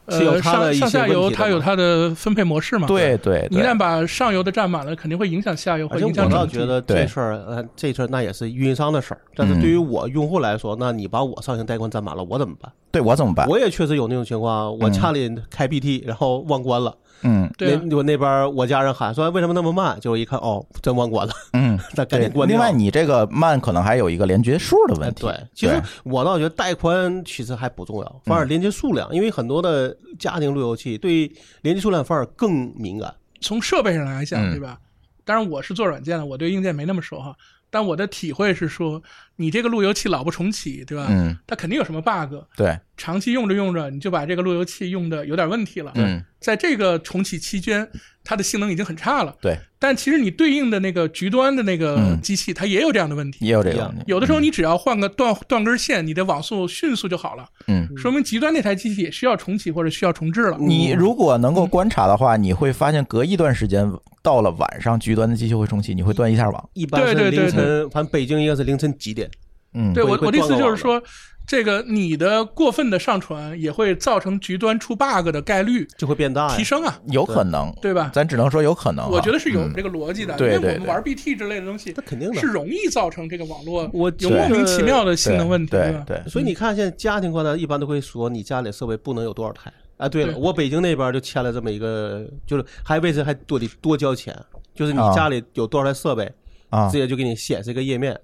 [0.09, 2.87] 是有呃上上下游它有它的分配模式嘛。
[2.87, 9.21] 对对对一旦，把上游的占满了，肯定会影响下游，而且会影响整体我倒觉得这事儿，呃，这事儿那也是运营商的事儿。
[9.35, 12.71] 但是嗯对于我用户来说，那你把我上行带宽占满了，我怎么办？
[12.91, 13.47] 对我怎么办？
[13.47, 16.93] 我也确实有那种情况，我家里开 BT，然后忘关了。
[17.23, 22.57] 嗯对啊那我那边我家人喊说为什么那么慢，结果一看哦，真忘关了，嗯， 那赶对紧关掉。
[22.57, 25.21] 另外，你这个慢可能还有一个连接数的哎问题。
[25.23, 31.31] 对，其实我倒觉得带宽其实还不重要，反而连接数量，因为很多的家庭路由器对
[31.61, 33.13] 连接数量反而更敏感。
[33.39, 34.77] 从设备上来讲，嗯对吧？
[35.23, 37.35] 当然我是做软件的，我对硬件没那么熟哈。
[37.71, 39.01] 但我的体会是说，
[39.37, 41.07] 你这个路由器老不重启，对吧？
[41.09, 45.91] 嗯，它肯定有什么 bug，对，长期用着用着，你就把这个路由器用的有点问题了。
[45.95, 47.87] 嗯在这个重启期间，
[48.23, 49.35] 它的性能已经很差了。
[49.41, 53.45] 对，但其实你对应的那个局端的那个嗯机器，它也有这样的问题。
[53.45, 54.03] 也有这个问题。
[54.05, 60.57] 有的时候你只要换个断断根线，你的网速迅速就好了，嗯，说明极端那台机器也需要重启或者需要重置了。
[60.59, 66.69] 你如果能够观察的话，你会发现隔一段时间到了晚上，局端的机器会重启，你会断一下网。
[66.73, 69.29] 一般是对对对凌晨，反正北京应该是凌晨几点？
[69.73, 71.01] 嗯，对我我的意思就是说，
[71.45, 76.63] 这个你的过分的上传也会造成局端出 bug 的概率就会变大呀提。
[76.63, 78.09] 升啊，有可能，对吧？
[78.13, 79.09] 咱只能说有可能啊。
[79.11, 86.03] 我觉得是有嗯这个逻辑的，对对对因为我们玩 BT 之类的东西那肯定的是容易造成这个网络我有莫名其妙的性能问题，吧？
[86.07, 89.71] 对对，所以你看，现在家庭宽带一般都会说你家里设备不能有多少台。
[89.97, 94.35] 哎，对了，对我北京那边就签了这么一个，就是还为此还多得多交钱，
[94.73, 96.31] 就是你啊家里有多少台设备，
[96.69, 98.17] 啊直接就给你显示一个页面。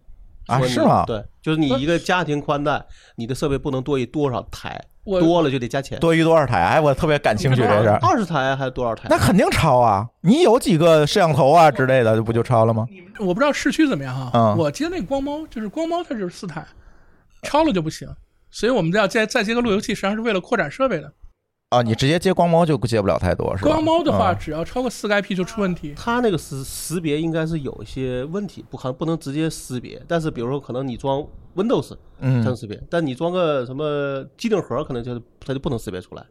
[0.48, 2.84] 啊是吗对，就是你一个家庭宽带，
[3.16, 6.00] 你的设备不能多于多少台，多了就得加钱。
[6.00, 6.60] 多于多少台？
[6.62, 8.00] 哎，我特别感兴趣这事儿。
[8.02, 9.08] 二十台还是多少台？
[9.10, 10.08] 那肯定超啊！
[10.22, 12.88] 你有几个摄像头啊之类的，不就超了吗？
[13.20, 16.66] 我不知道市区怎么样哈，嗯我接那个光猫就是光猫，它就是四台，
[17.44, 18.08] 超了就不行，
[18.50, 21.12] 所以我们要再再接个路由器，实际上是为了扩展设备的。
[21.70, 23.72] 啊，你直接接光猫就接不了太多，是吧？
[23.72, 25.94] 光猫的话，嗯只要超过四个 IP 就出问题。
[25.98, 30.02] 它那个识识别应该是有一些问题，不可能不能直接识别。
[30.08, 31.22] 但是比如说，可能你装
[31.58, 36.26] Windows 才能嗯识别，但你装个什么机顶盒，可能就是它就不能识别出来。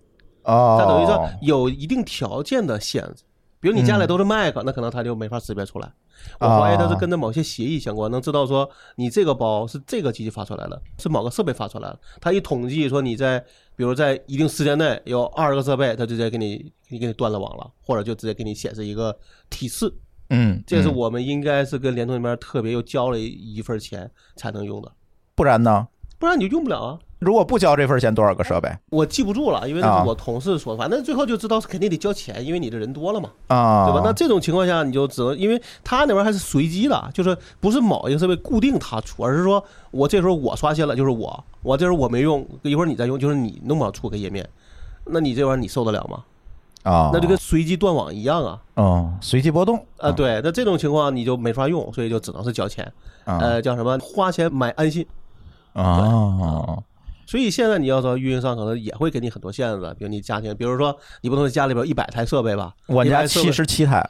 [0.44, 3.25] 哦，它等于说有一定条件的限制。
[3.59, 5.92] 比如你家里嗯都是 Mac，、那可能它就没法识别出来。
[6.40, 11.99] 我啊怀疑它是跟着某些协议相关，能知道说你这个包是这个机器发出来的，是某个设备发出来的。
[12.20, 13.44] 它一统计说你在，
[13.77, 16.57] 比如在一定时间内有二十个设备，它直接给你
[16.89, 19.17] 给你给你断了网了，或者就直接给你显示一个
[19.51, 19.93] 提示。
[20.31, 24.91] 嗯，这是嗯我们应该是跟联通那边特别又交了一份钱才能用的，
[25.35, 25.87] 不然呢？
[26.19, 26.99] 不然你就用不了啊。
[27.18, 33.31] 如果不交这份钱，多少个设备我记不住了，因为那啊是我同事说的，反正最后就知道是肯定得交钱，因为你这人多了嘛。
[33.46, 33.87] 啊？
[33.87, 34.02] 对吧？
[34.05, 44.46] 那这种情况下，你就只能，因为他那边还是随机的，就是不是某一个设备固定他出，而是说我这时候我刷新了，就是我，我这时候我没用，一会儿你再用，就是你弄不了出个页面，
[45.07, 46.22] 那你这玩意儿你受得了吗？
[46.83, 48.61] 啊，那就跟随机断网一样啊！
[48.76, 52.85] 嗯随机波动啊，对，那这种情况你就没法用，所以就只能是交钱，
[53.24, 53.98] 啊呃，叫什么？
[54.00, 55.05] 花钱买安心。
[55.72, 56.79] 啊
[57.27, 62.73] 所以现在你要说运营商可能也会给你很多限制，比如你家庭，比如说你不能家里边一百台设备吧？
[62.87, 64.09] 我家100设备七，十七台，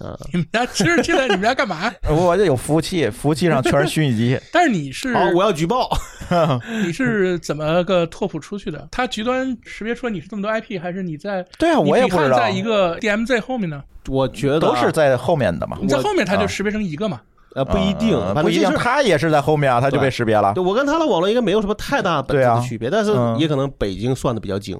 [0.00, 1.92] 嗯，你们家其实现在你们家干嘛？
[2.10, 4.38] 我这有服务器，服务器上全是虚拟机。
[4.52, 5.88] 但是你是好，我要举报。
[6.84, 8.88] 你是怎么个拓扑出去的？
[8.90, 13.82] 它局端识别出来你是这么多 IP，还是你在对啊，我也不知道，在一个 DMZ 后面呢？
[14.08, 15.78] 我觉得啊都是在后面的嘛。
[15.80, 17.20] 你在后面它就啊识别成一个嘛？
[17.56, 20.62] 呃不一定，嗯不一定，他也是在后面啊，他就被识别了对，。
[20.62, 24.78] 我跟他的网络应该没有什么太大本质的区别，但是嗯也可能北京算的比较精，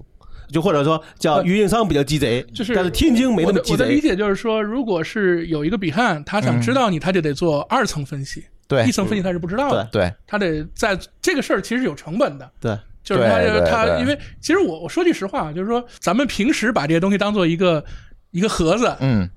[0.53, 4.01] 就或者说叫运营商比较鸡贼，就是但是天津没那么鸡我的我的理。
[4.01, 12.51] 解就是说，如果是有一个比汉，他想知道你，他就得做二层分析，嗯对一层分析他是不知道的，对，他得在这个事儿其实有成本的。
[12.61, 17.85] 对，就是他他，因为其实我我说句实话，就是说咱们平时把这些东西当做一个
[18.33, 19.29] 一个盒子，嗯，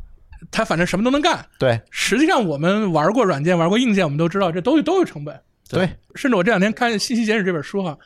[0.52, 1.46] 它反正什么都能干。
[1.58, 5.40] 对实际上我们玩过软件，玩过硬件，我们都知道这东西都有成本。
[5.70, 7.98] 对，甚至我这两天看《信息简史》这本书哈，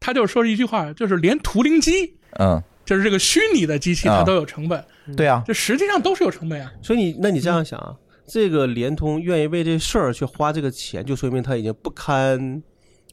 [0.00, 4.84] 他就说了一句话，就是连图灵机，嗯，就是这个虚拟的机器，啊它都有成本，
[5.16, 6.72] 对啊，这实际上都是有成本啊。
[6.82, 7.94] 所以你那你这样想啊，
[8.26, 12.60] 这个联通愿意为这事儿去花这个钱，就说明他已经不堪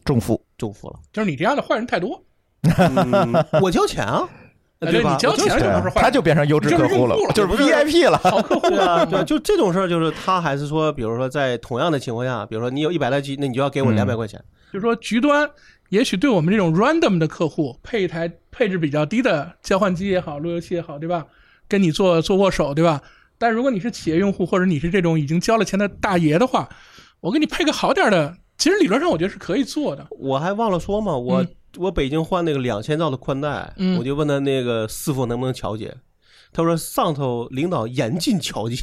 [0.04, 0.44] 重负。
[0.58, 0.98] 重负了。
[1.12, 2.22] 就是你这样的坏人太多，
[2.62, 4.39] 嗯，我交钱啊，哎
[4.80, 5.12] 对吧？
[5.12, 8.16] 你交钱我对啊就不是坏他就变成优质客户了，就是 VIP 了。
[8.18, 14.42] 好客户对啊，对，就这种事儿，就是他还是说，比如说在同样的情况下，比如说你有一百台机，那你就要给我嗯两百块钱。
[14.72, 15.50] 就是说局端
[15.90, 21.26] 也许对我们这种 random 的客户配一台配置比较低的交换机也好，路由器也好，对吧？
[21.68, 23.02] 跟你做做握手，对吧？
[23.36, 26.68] 但如果你是企业用户，或者你是这种已经交了钱的大爷的话，
[27.20, 30.06] 我给你配个好点儿的，其实理论上我觉得是可以做的。
[30.10, 35.96] 我还忘了说嘛，我、嗯我北京换那个两千兆的宽带，嗯我就问他那个师傅能不能调节，
[36.52, 38.76] 他说上头领导严禁调节，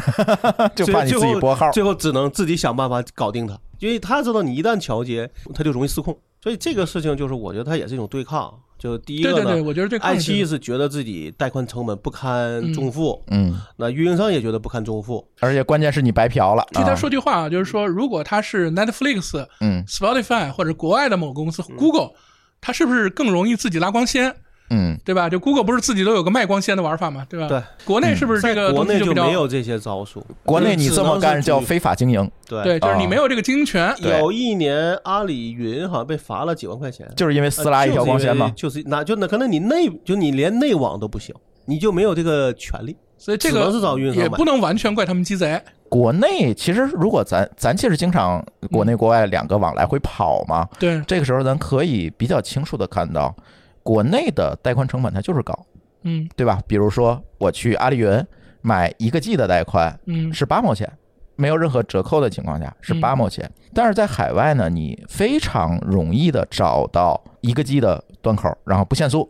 [0.76, 1.70] 就怕你自己拨号。
[1.72, 6.18] 最后只能自己想办法搞定他，因为他知道你一旦调节，他就容易失控。
[6.40, 8.56] 所以这个事情就是我觉得它也是一种对抗。
[8.78, 15.26] 就第一个呢，对对对，我觉得这爱看奇艺是觉得自己带宽成本不堪重负，嗯，那运营商也觉得不堪重负。
[15.40, 16.64] 而且关键是你白嫖了。
[16.72, 22.10] 替他啊说句话啊，就是说，如果他是 Netflix、嗯 Spotify 或者国外的某公司 Google，
[22.60, 24.34] 他是不是更容易自己拉光纤？
[24.70, 25.28] 嗯，对吧？
[25.28, 27.48] 就 Google 不是自己都有个卖光纤的玩法嘛，对吧？
[27.48, 30.24] 对，国内是不是这个国内就没有这些招数。
[30.44, 33.94] 国内你这么干叫非法经营，对对，就是你啊没有这个经营权。
[34.00, 38.52] 对有一年阿里云好像被罚了几万块钱，就是因为撕拉一条光纤嘛。
[38.56, 42.96] 就是那就那可能你内就你连内网都不行，你就没有这个权利。
[43.20, 45.60] 所以这个是找运营商也不能完全怪他们鸡贼。
[45.88, 53.34] 国内其实如果咱咱其实经常国内国外两个网来回跑嘛，对，这个时候咱可以比较清楚的看到，
[53.88, 55.58] 国内的带宽成本它就是高，
[56.02, 56.60] 嗯对吧？
[56.66, 58.22] 比如说我去阿里云
[58.60, 60.86] 买一个 G 的带宽嗯是八毛钱，
[61.36, 69.26] 没有任何折扣的情况下是嗯八毛钱，但是在海外呢，你非常容易的找到一个 G 的端口，然后不限速，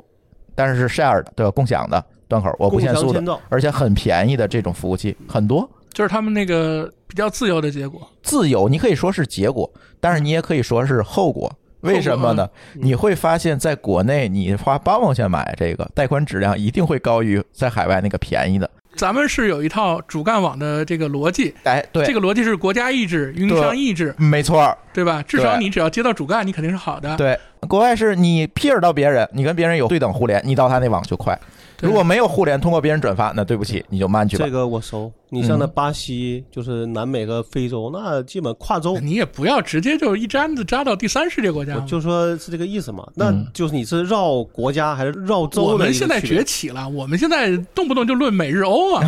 [0.56, 1.52] 但是是 share 的，对吧？
[1.52, 5.70] 共享的端口，我不限速的而且很便宜的这种服务器很多。
[5.92, 8.10] 就是他们那个比较自由的结果。
[8.24, 11.48] 自由，你可以说是结果，但是你也可以说是后果。
[11.80, 12.48] 为什么呢？
[12.74, 18.68] 嗯你会发现在国内，你花八毛钱买这个贷款质量一定会高于在海外那个便宜的。
[18.96, 25.22] 咱们是有一套主干网的这个逻辑，哎，对，这个逻辑是国家意志、运营商意志，没错儿，对吧？
[25.22, 27.16] 至少你只要接到主干，你肯定是好的。
[27.16, 27.38] 对。
[27.68, 31.38] 国外是你 peer 到别人，你跟别人有对等互联，你到他那网就快。
[31.80, 34.50] 对如果没有互联，通过别人转发，那对不起，你就慢去吧这。
[34.50, 35.10] 个我熟。
[35.30, 38.98] 你像那嗯巴西，就是南美和非洲，那基本跨洲。
[38.98, 41.76] 你也不要直接就一竿子扎到第三世界国家。
[41.76, 49.04] 我就说是这个意思嘛，那嗯就是你是绕国家还是绕州的一个我们现在崛起了，我们现在动不动就论美日欧啊，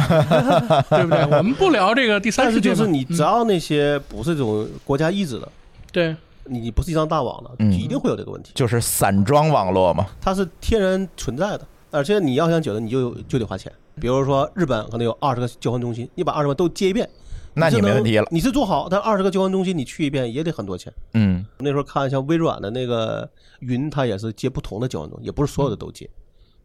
[0.90, 1.24] 对不对？
[1.24, 2.76] 我们不聊这个第三世界嘛。
[2.76, 5.48] 就是你嗯只要那些不是这种国家意志的，
[5.90, 6.14] 对
[6.44, 8.50] 你不是一张大网的，嗯一定会有这个问题。
[8.54, 13.72] 就是散装网络嘛，它是天然存在的，而且你要想解决，你就就得花钱。
[14.00, 17.08] 比如说日本可能有二十个交换中心，你把二十个都接一遍，
[17.54, 18.26] 那你没问题了。
[18.30, 20.92] 你是做好，但二十个交换中心你去一遍也得很多钱。
[21.14, 23.28] 嗯，那时候看像微软的那个
[23.58, 26.08] 云，它也是接不同的交换中心，也不是所有的都接。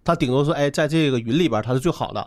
[0.04, 2.26] 它顶多说，哎，在这个云里边它是最好的，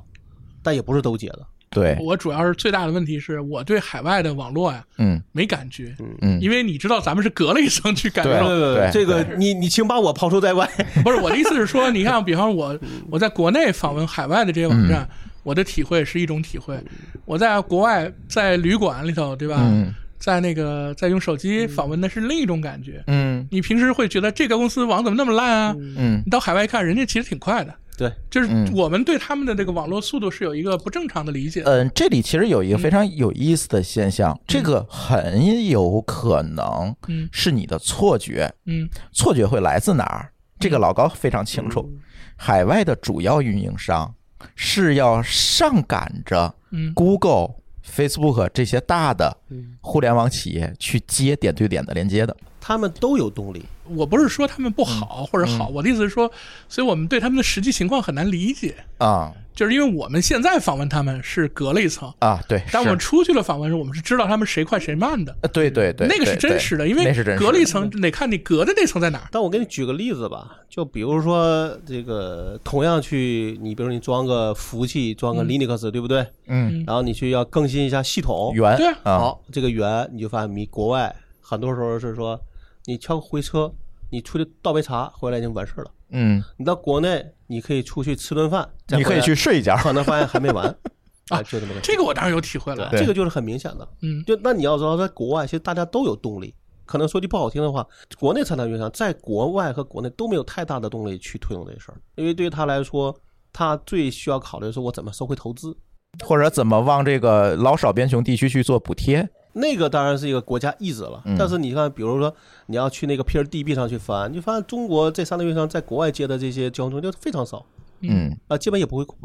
[0.63, 1.47] 但也不是都接的。
[1.71, 5.23] 对，我主要是最大的问题是我对海外的网络呀嗯。
[5.33, 8.49] 没感觉，嗯，因为你知道咱们是隔了一层去感对受。
[8.49, 10.69] 对这个你你请把我抛出在外。
[11.05, 12.79] 不是我的意思是说， 你看，比方我
[13.11, 15.09] 我在国内访问海外的这些网站，
[15.43, 16.77] 我的体会是一种体会；
[17.25, 19.57] 我在国外在旅馆里头，对吧？
[19.61, 19.95] 嗯。
[20.19, 23.05] 在那个在用手机访问，的是另一种感觉。
[23.07, 23.47] 嗯。
[23.53, 25.77] 你平时会觉得这个公司网怎么那么烂啊？
[25.97, 26.21] 嗯。
[26.27, 27.73] 你到海外一看，人家其实挺快的。
[27.99, 31.65] 对，就是嗯我们对他们的这个网络速度是有一个不正常的理解。
[31.67, 40.31] 嗯，这里其实有一个非常有意思的现象，这个很有可能嗯是你的错觉，嗯错觉会来自哪儿？
[40.61, 41.91] 这个老高非常清楚，
[42.37, 44.15] 海外的主要运营商
[44.55, 49.37] 是要上赶着嗯 Google、Facebook 这些大的
[49.81, 52.37] 互联网企业去接点对点的连接的。
[52.61, 53.65] 他们都有动力。
[53.97, 56.31] 我不是说他们不好或者好，我的意思是说，
[56.69, 59.33] 所以我们对他们的实际情况很难理解，啊。
[59.59, 62.67] 就是因为我们现在访问他们是隔了一层，啊，对，是。
[62.71, 69.29] 但我们出去了访问时，我们是知道他们谁快谁慢的，呃对对对，那个是真实的，因为那是真实隔了一层得看你隔的那层在哪儿。
[69.33, 76.25] 但我给你举个例子吧，就比如说这个，同样去你比如你装个服务器，装个嗯 Linux，、对不对？
[76.47, 76.85] 嗯。
[76.87, 78.97] 然后你去要更新一下系统，源对啊。
[79.03, 79.19] 啊。
[79.19, 82.41] 好，这个源你就发现你国外很多时候是说，
[82.89, 83.71] 你敲个回车，
[84.09, 85.91] 你出去倒杯茶，回来已经完事儿了。
[86.09, 88.67] 嗯，你到国内，你可以出去吃顿饭，
[88.97, 89.77] 你可以去睡一觉。
[89.77, 90.67] 可能发现还没完
[91.29, 91.81] 啊哎就这么个。
[91.83, 92.89] 这个我当然有体会了。
[92.93, 93.87] 这个就是很明显的。
[94.01, 96.55] 嗯，就那你要知道，在国外其实大家都有动力。
[96.87, 97.87] 可能说句不好听的话，
[98.19, 103.15] 国内参团运营商在国外和国内都没有太大的动力去推动这个事儿，因为对于他来说，
[103.53, 105.77] 他最需要考虑的是我怎么收回投资。
[106.25, 109.29] 或者怎么往这个老少边穷地区去做补贴？
[109.53, 112.35] 那个当然是一个国家意志了嗯，但是你看，比如说
[112.67, 117.65] 你要去那个 PRDB 上去翻，你就发现中国这三大运营商在国外接的这些交通中就非常少
[118.01, 119.17] 嗯啊，基本也不会扩，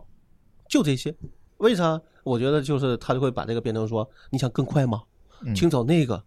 [0.67, 1.13] 就这些。
[1.57, 2.01] 为啥？
[2.24, 5.03] 我觉得就是他就会把这个变成说，你想更快吗？
[5.45, 6.24] 嗯请找那个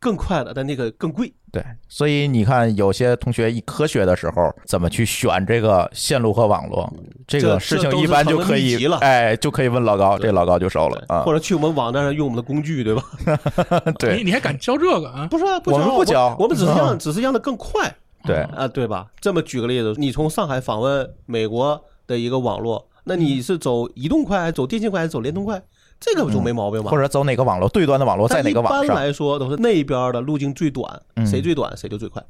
[0.00, 1.32] 更快的，但那个更贵。
[1.52, 6.90] 对，所以你看，有些同学一科学的时候，怎么去选这个线路和网络，
[7.26, 11.32] 这个事情一般就可以哎，就可以问老高，这老高就熟了啊或。
[11.32, 13.02] 者去我们网站上用我们的工具，对吧？
[13.86, 15.26] 你对你还敢教这个啊？
[15.28, 17.94] 不是啊，不我们教不教我们只是让嗯只是让它更快
[18.24, 19.08] 对，啊，对吧？
[19.20, 25.60] 这么举个例子，你从上海访问美国的一个网络，那你是走移动快，还是走电信快，还是走联通快？
[26.00, 26.90] 这个就没毛病吧？
[26.90, 28.96] 或者走哪个网络，对端的网络在哪个网上？
[28.96, 32.24] 来说都是那边的路径最短，嗯谁最短谁就最快。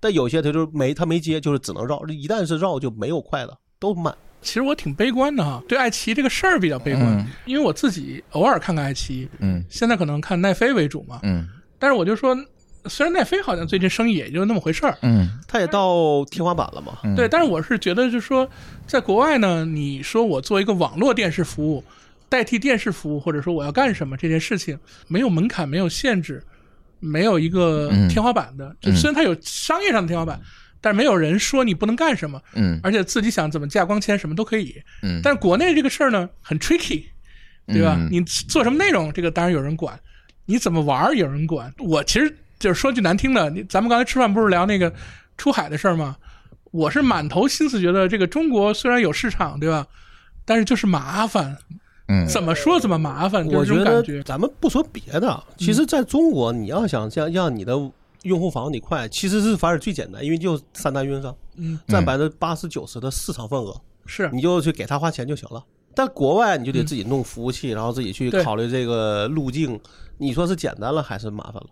[0.00, 2.00] 但有些它就是没它没接，就是只能绕。
[2.06, 4.14] 一旦是绕就没有快的，都慢。
[4.40, 11.18] 其实我挺悲观的哈，对爱奇艺这个事儿比较悲观，嗯因为我自己偶尔看看爱奇艺，嗯现在可能看奈飞为主嘛。
[11.24, 11.48] 嗯
[11.80, 12.36] 但是我就说，
[12.84, 16.98] 虽然奈飞好像最近生意也就那么回事儿，嗯它也到天花板了嘛。
[17.02, 18.48] 嗯，对，但是我是觉得，就是说，
[18.86, 21.82] 在国外呢，你说我做一个网络电视服务，
[22.28, 26.42] 代替电视服务，或者说我要干什么这件事情，没有门槛，没有限制，
[27.00, 28.74] 没有一个嗯天花板的。
[28.80, 30.40] 就虽然它有商业上的天花板，
[30.80, 34.74] 但是没有人说你不能干什么，嗯而且自己想怎么架光纤什么都可以。
[35.02, 37.04] 嗯，但是国内这个事儿呢，很 tricky，
[37.66, 37.96] 对吧？
[37.98, 39.94] 嗯你做什么内容，这个当然有人管；
[40.46, 41.72] 你怎么玩儿，有人管。
[41.78, 44.92] 我其实就是说句难听的，你咱们刚才吃饭不是聊那个
[45.36, 46.16] 出海的事儿吗？
[46.70, 49.86] 我是满头心思觉得这个中国虽然有市场，对吧？
[50.44, 51.56] 但是就是麻烦，
[52.08, 52.26] 嗯。
[52.26, 54.02] 怎么说怎么麻烦，我觉得。
[54.24, 57.72] 咱们不说别的，其实在中国，你要想让让你的
[58.22, 64.28] 用户访问你快，其实是反而最简单，因为就三大运营商嗯，占百分之八十九十的市场份额，是。
[64.32, 65.64] 你就去给他花钱就行了。
[65.94, 69.78] 但国外你就得自己弄服务器，然后自己去考虑这个路径，
[70.18, 71.66] 你说是简单了还是麻烦了？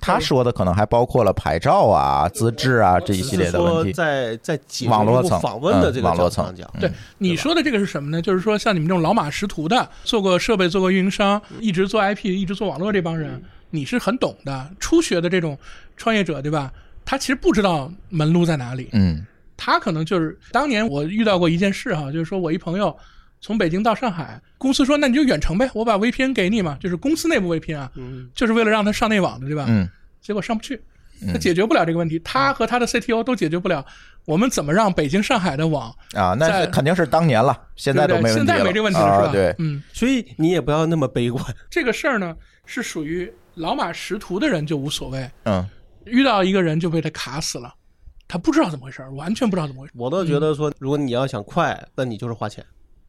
[0.00, 3.92] 他说的可能还包括了牌照啊、资质啊这一系列的问题。
[3.92, 8.22] 在在网络层访问的这个嗯网络层讲，对你说的这个是什么呢？
[8.22, 14.70] 就是说，像你们这种老马识途的，做过设备、做过运营商，一直做 IP、一直做网络这帮人，你是很懂的。
[14.78, 15.58] 初学的这种
[15.96, 16.72] 创业者，对吧？
[17.04, 19.26] 他其实不知道门路在哪里，嗯
[19.56, 22.96] 他可能就是当年我遇到过一件事哈，就是说我一朋友
[23.40, 29.66] 从北京到上海，公司说那你就远程呗，我把 VPN 给你嘛，就是公司内部 VPN 啊，嗯，就是为了让他上内网的，对吧？
[29.68, 29.88] 嗯
[30.20, 30.78] 结果上不去，
[31.32, 33.84] 他解决不了这个问题，他和他的 CTO 都解决不了。
[34.26, 38.44] 我们怎么让北京、上海的网，啊，那肯定是当年了，现在都没问题了。
[38.44, 39.28] 现在没这问题了，是吧？
[39.28, 41.42] 啊对，嗯，所以你也不要那么悲观。
[41.70, 42.36] 这个事儿呢
[42.66, 45.66] 是属于老马识途的人就无所谓，嗯
[46.04, 47.72] 遇到一个人就被他卡死了，
[48.26, 49.96] 他不知道怎么回事儿，完全不知道怎么回事儿。
[49.96, 52.62] 我倒觉得说，如果你要想快，那你就是花钱。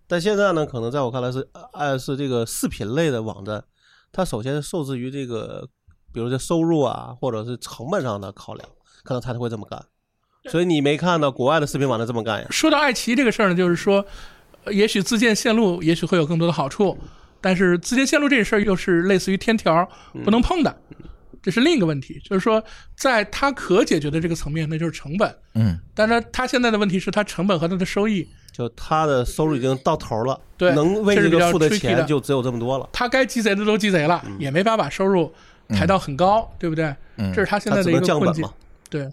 [0.10, 3.64] 但现在呢，可能在我看来是呃是这个视频类的网站，
[4.12, 5.70] 它首先受制于这个，
[6.12, 8.68] 比如说收入啊，或者是成本上的考量，
[9.04, 9.80] 可能它才会这么干。
[10.50, 12.48] 所以你没看到国外的视频网站这么干呀？
[12.50, 14.04] 说到爱奇艺这个事儿呢，就是说，
[14.64, 16.98] 呃也许自建线路也许会有更多的好处，
[17.40, 19.88] 但是自建线路这事儿又是类似于天条
[20.24, 20.76] 不能碰的，
[21.44, 22.20] 这是另一个问题。
[22.24, 22.64] 就是说，
[22.98, 25.38] 在它可解决的这个层面，那就是成本。
[25.54, 28.28] 嗯但是它现在的问题是它成本和它的收益，
[28.60, 32.90] 就他的收入已经到头了，对能为这个付的钱就只有这么多了。
[32.92, 35.32] 他该鸡贼的都鸡贼了，也没法把收入
[35.70, 36.94] 抬到很高，对不对？
[37.16, 38.54] 嗯这是他现在的他只能一个困境降本嘛。。
[38.90, 39.10] 对，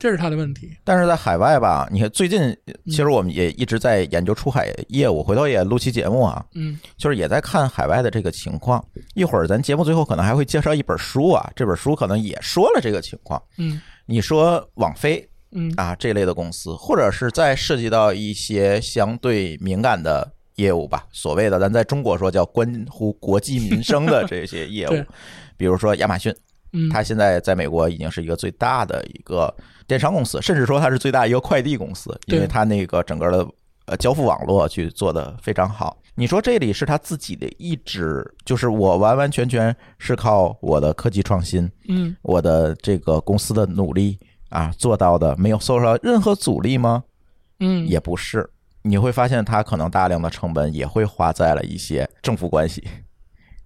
[0.00, 0.76] 这是他的问题。
[0.82, 8.84] 但是在海外吧，你看最近其实我们也一直在研究出海业务，回头也录期节目啊，嗯就是也在看海外的这个情况。
[9.14, 13.40] 一会儿咱节目最后可能还会介绍一本书啊，这本书可能也说了这个情况。
[13.58, 15.72] 嗯你说网飞嗯。
[15.76, 25.04] 啊这类的公司，或者是再涉及到一些相对敏感的业务吧，所谓的咱在中国说叫关乎国计民生的这些业务，
[25.56, 26.34] 比如说亚马逊，
[26.72, 29.54] 嗯，它现在在美国已经是一个最大的一个
[29.86, 33.48] 电商公司，甚至说它是最大一个快递公司，因为它那个整个的
[33.86, 35.96] 呃交付网络去做的非常好。
[36.14, 42.16] 你说这里是他自己的意志，就是我完完全全是靠我的科技创新，嗯。
[42.22, 44.18] 我的这个公司的努力
[44.48, 47.04] 啊做到的，没有受到任何阻力吗？
[47.60, 48.48] 嗯也不是，
[48.82, 52.86] 你会发现它可能大量的成本也会花在了一些政府关系、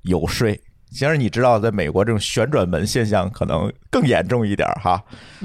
[0.02, 0.58] 游说。
[0.90, 5.02] 其实你知道，在美国这种旋转门现象可能更严重一点儿哈，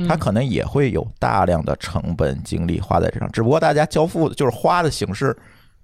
[0.07, 5.33] 它可能也会有大量的成本精力花在这上，只不过大家交付就是花的形式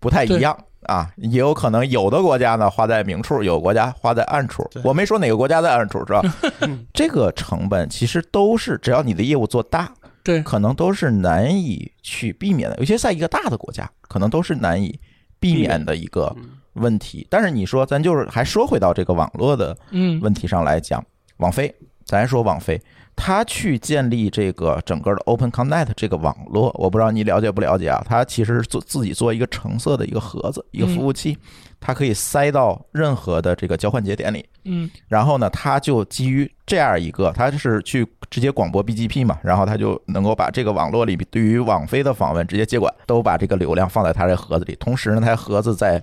[0.02, 4.68] 不太一样啊，也有可能有的国家呢花在明处，有国家花在暗处。
[4.84, 6.22] 我没说哪个国家在暗处是吧？
[6.94, 9.92] 这个成本其实都是只要你的业务做大，
[10.24, 15.00] 对可能都是难以去避免的，尤其在一个大的国家，可能都是难以
[15.40, 16.36] 避免的一个
[16.74, 17.26] 问题。
[17.30, 21.04] 但是你说，咱就是还说回到这个网络的嗯问题上来讲，
[21.38, 21.74] 网飞，
[22.06, 22.82] 咱说网飞，
[23.16, 28.04] 它去建立这个整个的 Open Connect 这个网络，我不知道你了解不了解啊？
[28.08, 31.38] 它其实是做自己做一个橙色的一个盒子，一个服务器，
[31.80, 34.46] 它可以塞到任何的这个交换节点里。
[34.66, 44.76] 嗯然后呢，它就基于这样一个，它是去直接广播 BGP 嘛，然后它就能够把这个网络里对于网飞的访问直接接管，都把这个流量放在它这盒子里。
[44.80, 46.02] 同时呢，它盒子在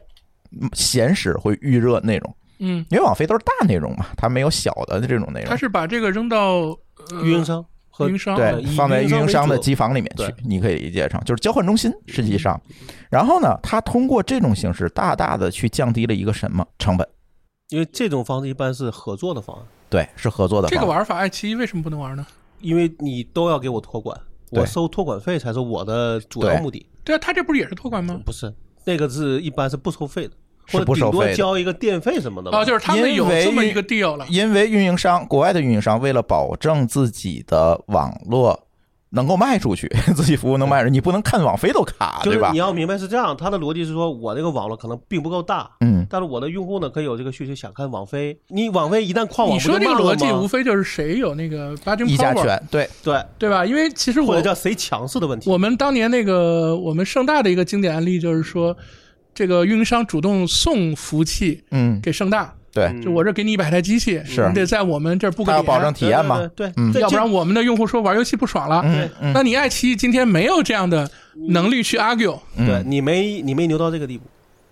[0.60, 5.56] 嗯闲时会预热内容，嗯，因为网飞都是大内容嘛，它没有小的这种内容它。
[5.56, 6.76] 是把这个扔到
[7.10, 12.60] 呃运营商和运营商对，放在运营商的机房里面去，你可以理解成就是交换中心，实际上。
[13.10, 17.06] 然后呢，它通过这种形式，大大的去降低了一个什么成本？
[17.70, 20.80] 因为这种方式一般是合作的方案，对，是合作的方法。
[20.80, 22.26] 这个玩法，爱奇艺为什么不能玩呢？
[22.60, 24.14] 因为你都要给我托管，
[24.50, 26.84] 我收托管费才是我的主要目的。
[27.04, 28.20] 对啊，他这不是也是托管吗？
[28.26, 28.52] 不是，
[28.84, 30.34] 那个是一般是不收费的，
[30.70, 32.60] 是或者顶多不收费的交一个电费什么的吧。
[32.60, 34.26] 哦，就是他们有因为这么一个 deal 了。
[34.28, 38.66] 因为运营商，国外的运营商为了保证自己的网络
[39.12, 42.58] 能够卖出去， 自己服务能卖出去，你不能看网飞都卡，对吧就是你？
[42.58, 48.38] 要明白是这样，他的逻辑是说，我这个网络可能并不够大，嗯，但是我的用户呢可以有这个需求，想看网飞。
[48.46, 51.74] 你网飞一旦跨网，你说这个逻辑无非就是谁有那个
[52.06, 53.66] 议价权，对，对，对吧？
[53.66, 55.50] 因为其实我或者叫谁强势的问题。
[55.50, 58.76] 我们当年那个我们盛大的一个经典案例就是说，
[59.34, 64.46] 这个运营商主动送服务器嗯，给盛大，对，就我这给你一百台机器，是。
[64.48, 66.92] 你得在我们这儿布个点，要保证体验嘛，对对嗯。
[66.92, 68.84] 对，要不然我们的用户说玩游戏不爽了。
[69.34, 71.10] 那你爱奇艺今天没有这样的
[71.48, 74.24] 能力去 argue，对你没你没牛到这个地步，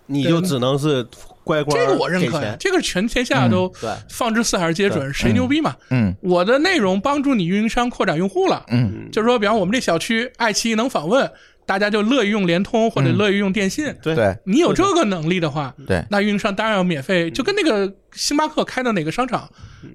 [0.05, 1.05] 你就只能是
[1.43, 3.89] 乖乖这个我认可呀，这个是全天下都对。
[4.09, 5.75] 放之四海而皆准，谁牛逼嘛？
[5.89, 6.13] 嗯。
[6.21, 9.09] 我的内容帮助你运营商扩展用户了，嗯。
[9.11, 11.29] 就是说，比方我们这小区爱奇艺能访问，
[11.69, 13.93] 大家就乐意用联通或者乐意用电信。
[14.01, 14.15] 对。
[14.15, 14.35] 对。
[14.43, 16.03] 你有这个能力的话，对。
[16.09, 19.47] 那运营商当然要免费，就跟那个星巴克开的哪个商场，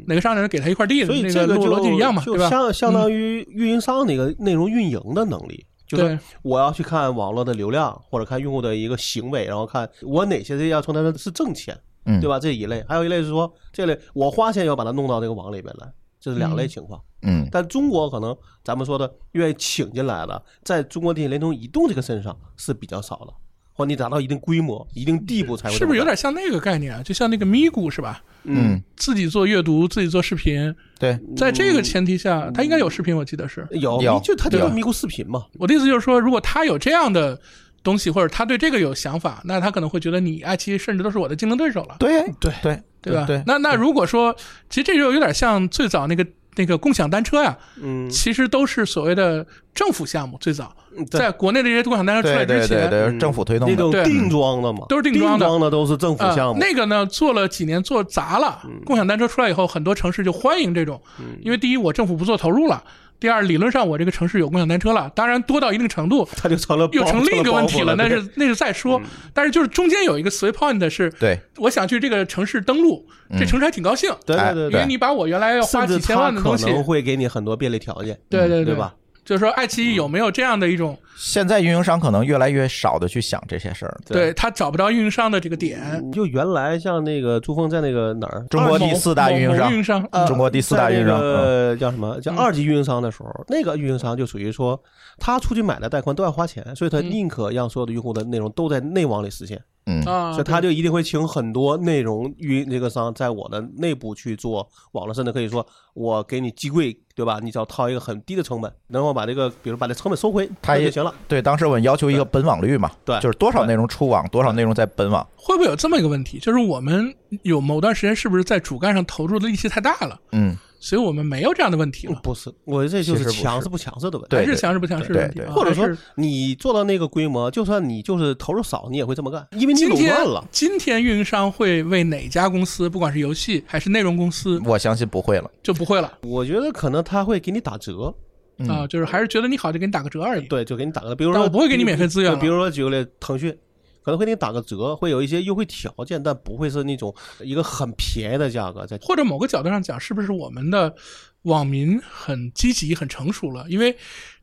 [0.07, 2.47] 哪个商场给他一块地，所以那个路这个逻辑一样嘛，就对吧？
[2.47, 5.66] 嗯相相当于运营商那个内容运营的能力。
[5.89, 6.18] 就是对。
[6.43, 12.20] 我要去看网络的流量，或者看用户的一个行为，然后看我哪些要从他那是挣钱，嗯。
[12.20, 12.39] 对吧？
[12.39, 15.89] 这一类，还有一类是说这类我花钱要把它弄到这个网里边来，
[16.25, 16.99] 这是两类情况。
[17.20, 23.33] 嗯但中国可能咱们说的愿意请进来的，在中国电信、联通、移动这个身上是比较少的，
[23.75, 25.75] 或你达到一定规模、一定地步才会。
[25.75, 27.03] 是不是有点像那个概念啊？
[27.03, 28.22] 就像那个咪咕是吧？
[28.45, 33.66] 嗯，自己做阅读，自己做视频，对，在这个前提下，他应该有视频，我记得是。
[33.72, 35.45] 有有就他就咪咕视频嘛？
[35.59, 37.39] 我的意思就是说，如果他有这样的
[37.83, 43.25] 东西，或者他对这个有想法，那他可能会觉得你爱奇艺甚至都是我的竞争对手了，对对对对吧？
[43.27, 44.35] 对，那那如果说，
[44.69, 46.27] 其实这就有点像最早那个
[46.57, 50.75] 那个共享单车呀，嗯，其实都是所谓的政府项目，最早
[51.11, 52.91] 在国内的这些共享单车出来对对对之前。
[52.91, 55.45] 对，政府推动的，那种定装的嘛，都是定装的。
[55.45, 56.61] 装的，都是政府呃项目。
[56.61, 58.61] 那个呢，做了几年做砸了。
[58.65, 58.81] 嗯。
[58.85, 61.01] 共享单车出来以后，很多城市就欢迎这种，
[61.43, 62.83] 因为第一，我政府不做投入了；
[63.21, 69.01] 第二，理论上我这个城市有共享单车了，当然多到一定程度， 它就成了又成另一个问题了，那是那是再说。
[69.33, 71.41] 但是就是中间有一个 sweet point 是，对。
[71.57, 73.07] 我想去这个城市登录，
[73.39, 78.65] 这城市还挺高兴，对对对，因为你把我原来要花几千万的东西，可能会给你很多便利条件，对对。
[78.65, 78.95] 对吧？
[79.25, 83.97] 就是说，爱奇艺有没有这样的一种，现在运营商可能越来越少的去想这些事儿。
[84.07, 84.33] 对。
[84.35, 94.79] 他找不着运营商的这个点，你就原来像那个珠峰在那个哪儿，中国第四大运营商运，营商，呃中国第四大运营商呃叫什么叫嗯二级运营商的时候，那个运营商就属于说，
[95.18, 97.11] 他出去买的带宽都要花钱，所以他嗯。
[97.11, 100.03] 宁可让所有的用户的内容都在内网里实现，嗯。
[100.05, 107.41] 啊，所以他就一定会请很多内容运这个商在我的内部去做网络，甚至可以说我给你机柜，对吧？
[107.43, 111.14] 你只要掏一个很低的成本，然后把这个比如把这成本收回，他也就行了。
[111.28, 113.18] 对，当时我们要求一个本网率嘛，对。
[113.20, 115.26] 就是多少内容出网，多少内容在本网。
[115.37, 124.37] 会不会有这么一个问题，就是我们有某段时间是不是在主干上投入的力气太大了，嗯，所以我们没有这样的问题了，不是，我这就是强势不强势的问题。
[124.37, 130.47] 还是强势不强势的问题或者说你做到那个规模，就算你就是投入少，你也会这么干，因为你垄断了。
[130.51, 135.51] 今天运营商会为哪家公司，不管是游戏还是内容公司，我相信不会了。
[135.62, 138.14] 就不会了我觉得可能他会给你打折，
[138.59, 140.47] 嗯啊，就是还是觉得你好就给你打个折而已。
[140.49, 143.57] 对，就给你打个，比如说我不会给你免费资源比如说举个例，腾讯
[144.05, 148.99] 可能会给你打个折，会有一些优惠条件，但不会是那种一个很便宜的价格在。
[148.99, 150.95] 或者某个角度上讲，是不是我们的
[151.43, 153.65] 网民很积极、很成熟了？
[153.69, 153.97] 因为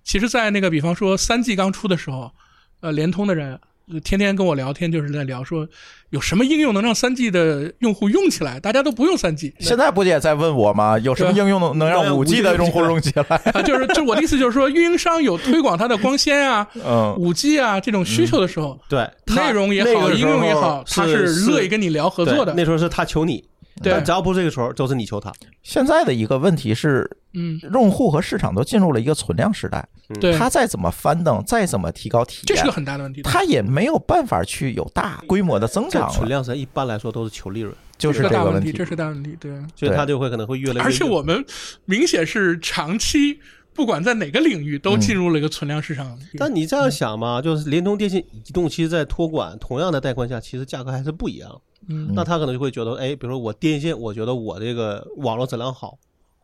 [0.03, 2.32] 其实，在那个比方说三 G 刚出的时候，
[2.80, 3.59] 呃，联通的人
[4.03, 5.67] 天天跟我聊天，就是在聊说
[6.11, 9.53] 有什么应用能让三 G 的用户用起来，大家都不用三 G。
[9.59, 10.97] 现在不也在问我吗？
[10.99, 13.36] 有什么应用能让让五 G 的用户用起来？
[13.53, 22.53] 啊，就是就我的意思就是说，运营商有推广它的光纤啊、 嗯，五 G 啊这种需求的时候，对，内容也好，应用也好，他是乐意跟你聊合作的。
[22.53, 23.43] 那时候是他求你，
[23.82, 25.32] 对但只要不是这个时候，都是你求他。
[25.63, 29.88] 现在的一个问题是，嗯，用户和市场都进入了一个存量时代，
[30.19, 33.22] 对，他再怎么翻腾，再怎么提高体验这是个，很大的问题。
[33.22, 38.72] 他也没有办法去有大规模的增长，存量时一般来说都是求利润，就是这是个大问题。
[38.72, 39.38] 这是大问题。
[39.39, 40.82] 对，所以他就会可能会越来越。
[40.82, 41.43] 而且我们
[41.86, 43.39] 明显是长期，
[43.74, 46.19] 不管在哪个领域，都进入了一个存量市场。
[46.38, 51.61] 但你这样想嘛，就是联通、电信、移动，其实在托管同样的带宽下，其实价格还是不一样。
[51.88, 55.97] 嗯那他可能就会觉得，哎，比如说我电信，我觉得我这个网络质量好，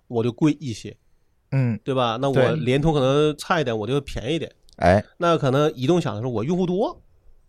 [0.07, 0.95] 我就贵一些，
[1.51, 2.17] 嗯，对吧？
[2.19, 4.51] 那我联通可能差一点，我就便宜一点。
[4.77, 6.99] 哎，那可能移动想的是我用户多，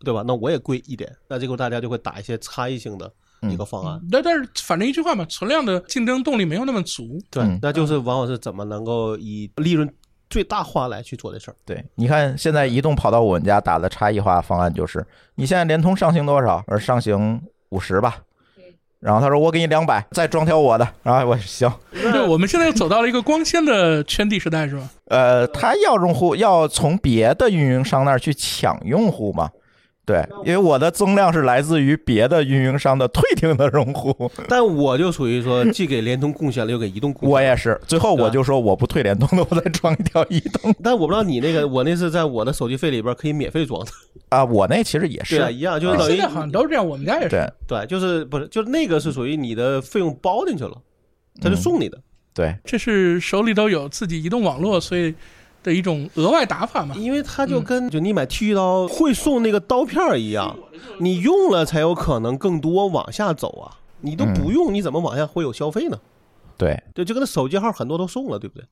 [0.00, 0.22] 对吧？
[0.26, 1.14] 那我也贵一点。
[1.28, 3.12] 那这个大家就会打一些差异性的
[3.42, 4.00] 一个方案。
[4.10, 7.18] 但但是反正一句话嘛，存量的竞争动力没有那么足。
[7.30, 9.92] 对，嗯那就是往往是怎么能够以利润
[10.30, 11.56] 最大化来去做这事儿。
[11.64, 16.62] 对，你看现在移动跑到我们家打的差异化方案就是，你现在联通上行多少？
[16.66, 17.40] 而上行
[17.70, 18.18] 五十吧。
[19.00, 20.86] 然后他说我给你两百，再装条我的。
[21.04, 24.88] 然后我说行，对，我们现在又走到了一个光纤的圈地时代，是吧？
[25.06, 29.50] 呃，他要用户要从别的运营商那儿去抢用户嘛？
[30.04, 34.28] 对，因为我的增量是来自于别的运营商的退订的用户。
[34.48, 37.30] 但我就属于说， 既给联通贡献了，又给移动贡献。
[37.30, 43.92] 我也是，最后我就说我不退联通的，我再装一条移动但我不知道你那个，我那是在我的手机费里边可以免费装的。
[44.30, 44.44] 啊。
[44.44, 47.28] 我那其实也对啊，是，一样，就是等于现在好像都是这样，我们家也是。
[47.30, 50.76] 对对，就是不是就是那个是属于你的费用包进去了，
[51.40, 52.00] 他就送你的。
[52.34, 55.14] 对，这是手里头有自己移动网络，所以
[55.62, 56.94] 的一种额外打法嘛。
[56.96, 60.56] 因为它就跟就你买剃须刀会送那个刀片儿一样，
[61.00, 63.78] 你用了才有可能更多往下走啊。
[64.00, 65.98] 你都不用，你怎么往下会有消费呢？
[66.56, 68.64] 对，对，就跟那手机号很多都送了，对不对？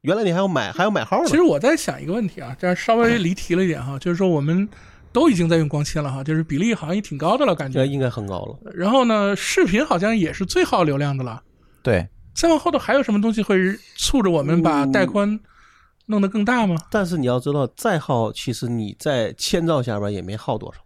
[0.00, 1.26] 原来你还要买，还要买号呢。
[1.26, 4.66] 其实我在想一个问题啊，这样稍微离题了一点哈，就是说我们
[5.12, 7.78] 都已经在用光纤了哈，就是比例好像也挺高的了，感觉。
[7.80, 8.72] 这应该很高了。
[8.72, 11.42] 然后呢，视频好像也是最耗流量的了。
[11.82, 13.58] 对，再往后头还有什么东西会
[13.96, 15.38] 促着我们把带宽
[16.06, 16.76] 弄得更大吗？
[16.90, 20.80] 但是你要知道，再耗，其实你在千兆下边也没耗多少。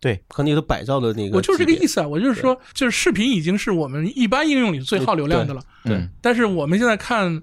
[0.00, 1.36] 对，可能也是百兆的那个。
[1.38, 1.94] 我就是这个意思。
[1.94, 5.62] 思啊，我就是说，就是视频已经是我们一般应用里最耗流量的了。
[5.82, 7.42] 对，但是我们现在看，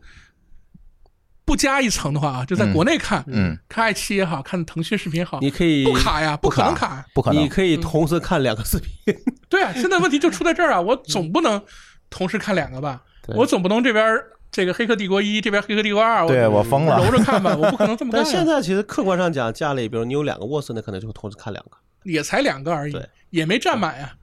[1.44, 7.06] 不加一层的话啊，就在国内看，嗯，看爱奇艺也好看腾讯视频也好，你可以不卡呀，不可能卡卡。
[7.14, 7.50] 不可能你。
[7.50, 9.16] 可以同时看两个视频。
[9.50, 11.62] 对啊，现在问题就出在这儿啊，我总不能
[12.10, 13.02] 同时看两个吧？
[13.26, 14.18] 对我总不能这边
[14.52, 18.24] 这个《黑客帝国一》，这边《黑客帝国二》，对我疯了揉着看吧，我不可能这么干啊。
[18.26, 21.72] 但现在其实客观上讲，家里比如你有两个卧室，那可能就会同时看两个。
[22.04, 24.14] 也才两个而已对，也没占满呀。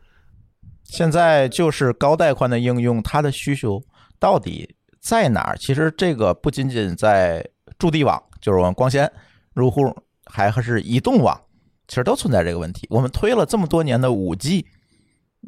[0.83, 3.81] 现在就是高带宽的应用，它的需求
[4.19, 4.75] 到底
[5.09, 5.57] 在哪儿？
[5.57, 7.43] 其实这个不仅仅在
[7.79, 9.11] 驻地网，就是我们光纤
[9.55, 9.91] 入户，
[10.27, 11.35] 还是移动网，
[11.87, 12.87] 其实都存在这个问题。
[12.91, 14.67] 我们推了这么多年的五 G，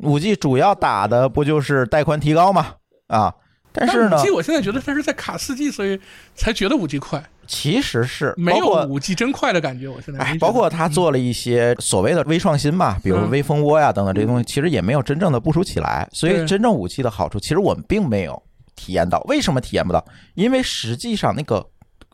[0.03, 2.69] 五 G 主要打的不就是带宽提高吗？
[3.09, 3.35] 啊，
[3.71, 6.01] 但是呢五，G 我现在觉得它是在卡四 G，所以
[6.35, 9.91] 才觉得五 G 快，其实是没有五 G 真快的感觉。
[9.91, 16.09] 我现在哎，包括他做了一些所谓的微创新吧，比如嗯微蜂窝呀等等这些东西，其实也没有真正的部署起来。
[16.15, 18.43] 所以真正武器的好处，其实我们并没有
[18.81, 19.21] 体验到。
[19.29, 20.03] 为什么体验不到？
[20.35, 21.67] 因为实际上那个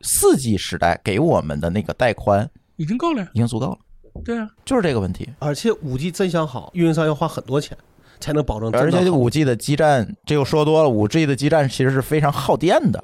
[0.02, 3.28] 四 G 时代给我们的那个带宽已经够了呀。
[3.34, 3.78] 已经足够了，
[4.24, 5.28] 对啊，就是这个问题。
[5.38, 7.76] 而且五 G 真想好，运营商要花很多钱
[8.18, 8.90] 才能保证而。
[8.90, 13.02] 且五 G 的基站，这又说多了，五 G 的基站其实是非常耗电的。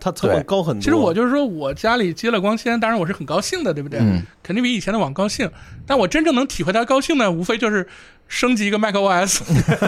[0.00, 0.80] 它成本高很多。
[0.80, 4.00] 其实我就是说我家里接了光纤，当然我是很高兴的，对不对？
[4.00, 5.48] 嗯肯定比以前的网高兴。
[5.86, 7.86] 但我真正能体会到高兴呢，无非就是
[8.32, 9.42] 升级一个 macOS，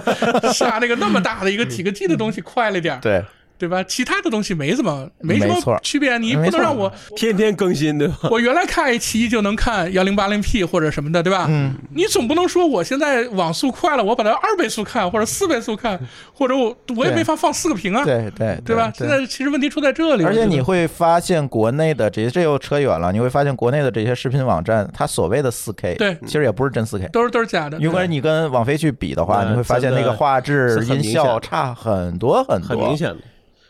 [0.53, 3.25] 下那个那么大的一个几个 G 的东西快了点儿，对，
[3.57, 3.83] 对吧？
[3.85, 8.29] 其他的东西没怎么没什么区别，你不能让我天天更新，对吧？
[8.31, 11.47] 我原来看爱奇艺就能看幺零八零 P 或者什么的，对吧？
[11.49, 15.99] 嗯，你总不能说我现在网速快了，我把它二倍速看或者四倍速看，
[16.33, 18.93] 或者我我也没法放四个屏啊，对对对吧？
[18.95, 23.13] 现在其实问题出在这里，而且你会发现，国内的这些这又扯远了。
[23.13, 27.09] 你会发现，国内的这些视频网站，它所谓的四 K，对其实也不是真四 K。
[27.09, 32.97] 都是都是假的，如果你跟网飞去比的话，你会发现那个画质音效差很多很多，很明。
[32.97, 33.19] 显的。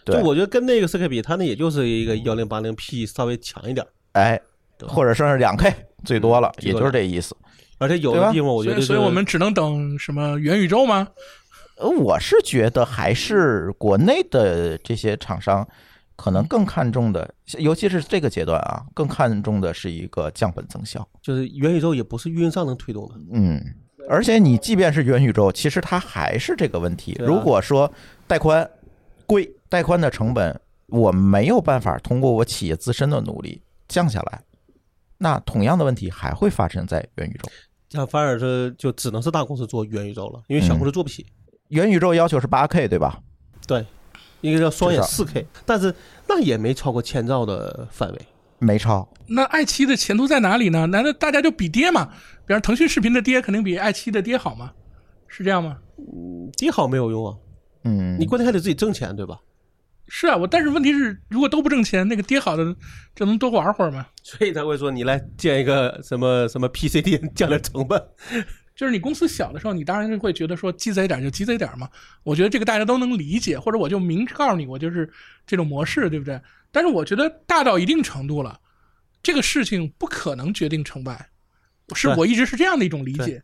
[0.04, 4.40] 对就我觉得跟那个 4K 比，它那也就是一个幺零八零 P 稍微强一点，哎，
[4.86, 5.74] 或者说是两 K
[6.04, 7.36] 最多了，也就是这意思。
[7.78, 11.08] 而且有的地方我觉得、所以所以我们只能等什么元宇宙吗？
[11.76, 15.66] 呃，我是觉得还是国内的这些厂商
[16.14, 21.06] 可能更看重的，尤其是这个阶段啊，更看重的是一个降本增效。
[21.20, 23.60] 就是元宇宙也不是运营商能推动的，嗯，
[24.08, 27.14] 而且你即便是元宇宙，其实它还是这个问题。
[27.14, 27.92] 啊如果说
[28.28, 28.70] 带宽
[29.26, 34.42] 贵，带宽的成本我没有办法通过我企业自身的努力降下来，
[35.18, 37.50] 那同样的问题还会发生在元宇宙。
[37.92, 41.24] 那反而是就只能是大公司做元宇宙了，因为小公司做不起。
[41.68, 43.20] 元宇宙要求是八 K 对吧？
[43.66, 43.84] 对，
[44.42, 45.94] 应该叫双眼至四 K，但是
[46.28, 48.20] 那也没超过千兆的范围。
[48.58, 50.86] 没超，那爱奇艺的前途在哪里呢？
[50.86, 52.06] 难道大家就比跌嘛？
[52.46, 54.72] 比方腾讯视频的跌肯定比爱奇艺的跌好吗？
[55.26, 55.78] 是这样吗？
[55.98, 57.36] 嗯跌好没有用啊，
[57.84, 59.40] 嗯，你关键还得自己挣钱，对吧？
[60.08, 62.76] 是啊，我但是问题是，如果都不挣钱，那个跌好的
[63.14, 64.06] 就能多玩会儿嘛？
[64.22, 68.02] 所以他会说你来建一个什么什么 PC 店，降点成本。
[68.76, 71.88] 就是你公司小的时候，你当然是会觉得说鸡贼点就鸡贼点嘛。
[72.24, 75.08] 我觉得这个大家都能理解，或者我就明告诉你，我就是
[75.46, 76.40] 这种模式，对不对？
[76.72, 78.58] 但是我觉得大到一定程度了，
[79.22, 81.28] 这个事情不可能决定成败，
[81.94, 83.42] 是我一直是这样的一种理解对，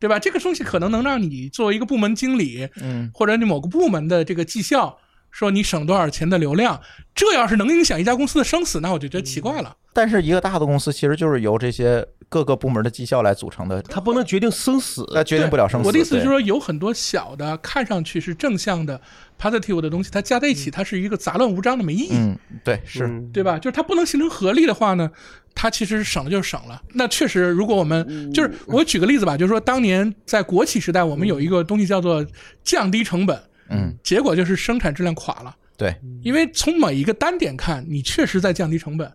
[0.00, 0.18] 对吧？
[0.18, 4.98] 这个东西可能能让你作为一个部门经理，嗯，或者你某个部门的这个绩效，
[5.34, 6.80] 说你省多少钱的流量，
[7.12, 9.76] 这要是能影响一家公司的生死，那我就觉得奇怪了。
[9.92, 15.04] 但是一个大的公司其实就是由这些各个部门的绩效来组成的，它不能决定生死。
[15.12, 15.88] 它决定不了生死。
[15.88, 19.00] 我的意思就是，说，有很多小的看上去是正向的
[19.36, 23.58] positive 的东西，它加在一起，它是一个杂乱无章的，没意义，嗯，对，是，嗯对吧？
[23.58, 25.10] 就是它不能形成合力的话呢，
[25.52, 26.80] 它其实省了就是省了。
[26.92, 32.24] 那确实，如果我们就是我举个例子吧，就是说当年在国企时代，我们有一个东西叫做
[32.62, 35.54] 降低成本，嗯，结果就是生产质量垮了。
[35.76, 39.10] 对，因为从每一个单点看，你确实在降低成本，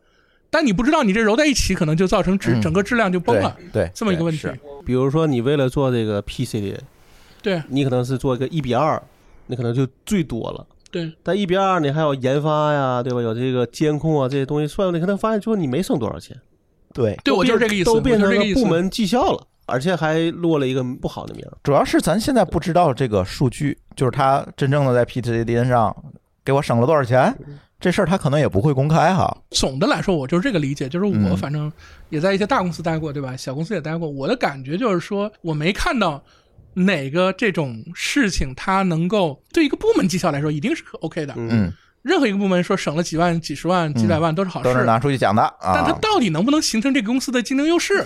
[0.50, 2.62] 但你不知道你这揉在一起，可能就造成质嗯。
[2.62, 4.40] 整个质量就崩了，，对，这么一个问题。
[4.40, 4.60] 是。
[4.86, 6.84] 比如说你为了做这个 PC 的，
[7.42, 7.62] 对。
[7.70, 9.02] 你可能是做一个一比二，
[9.48, 10.68] 那可能就最多了。
[10.92, 11.14] 对。
[11.24, 13.22] 但一比二你还有研发呀，对吧？
[13.22, 16.36] 有这个监控啊这些东西算下来，你可能发现说你没省多少钱，
[16.94, 21.58] 对，对，我就是这个意思，都变成部门绩效了，而且还落了一个不好的名儿。
[21.64, 25.96] 主要是咱现在不知道这个数据，就是他真正的在 PTDN 上
[26.44, 27.34] 给我省了多少钱，
[27.80, 29.38] 这事儿他可能也不会公开哈。
[29.52, 31.72] 总的来说，我就是这个理解，就是我嗯反正
[32.10, 33.38] 也在一些大公司待过，对吧？
[33.38, 36.22] 小公司也待过，我的感觉就是说，我没看到
[36.74, 41.34] 哪个这种事情它能够对一个部门绩效来说一定是 OK 的。
[41.38, 46.00] 嗯，任何一个部门说省了几万、几十万、几百万都是好事，都是拿出去讲的但它啊。
[46.02, 48.06] 到底能不能形成这个公司的竞争优势，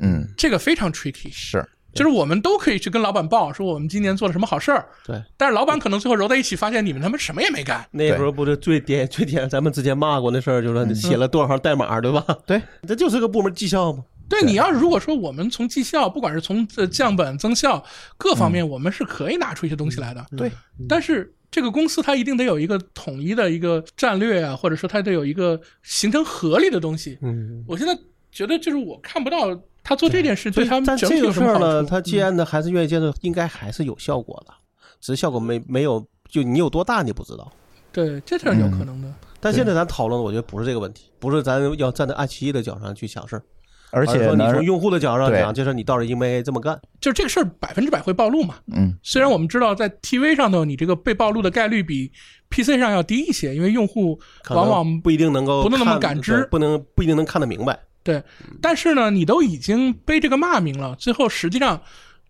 [0.00, 1.30] 嗯，这个非常 tricky。
[1.32, 7.86] 是，就是我们都可以去跟老板报说我们今年做了什么好事儿，对，但是老板可能最后揉在一起，发现你们他妈什么也没干。
[7.90, 12.24] 那时候不是最典最典，咱们之前骂过那事儿，就是说写了多少行代码，对吧？
[12.46, 14.04] 对，这就是个部门绩效嘛。
[14.28, 17.84] 对，你要是如果说我们从绩效，不管是从呃降本增效
[18.16, 20.24] 各方面，我们是可以拿出一些东西来的。
[20.34, 20.50] 对，
[20.88, 27.18] 但是这个公司它一定得有一个统一的一个战略啊，或者说它得有一个形成合力的东西。
[27.20, 27.94] 嗯，我现在
[28.30, 29.54] 觉得就是我看不到
[29.84, 31.88] 他做这件事对他整体有这个事儿呢，什么好处。
[31.88, 34.52] 他既然呢还是愿意接受，应该还是有效果的，
[35.00, 37.50] 只是效果没没有，就你有多大你不知道。
[37.90, 39.12] 对，这是有可能的。
[39.40, 43.42] 但现在咱讨论的，我觉得不是这个问题，不是咱要站在爱奇艺的角上去想事儿，
[43.90, 46.80] 而且你从，用户的角度上讲，这事儿你到底应不应该这么干？
[47.00, 48.54] 就是这个事儿百分之百会暴露嘛。
[48.72, 52.10] 嗯，虽然我们知道在 TV 上头，你这个被暴露的概率比
[52.50, 54.18] PC 上要低一些，因为用户
[54.50, 57.78] 往往不一定能够不能那么看感知不能不一定能看得明白。
[58.02, 58.22] 对，
[58.60, 61.80] 但是呢，你都已经背这个骂名了，最后实际上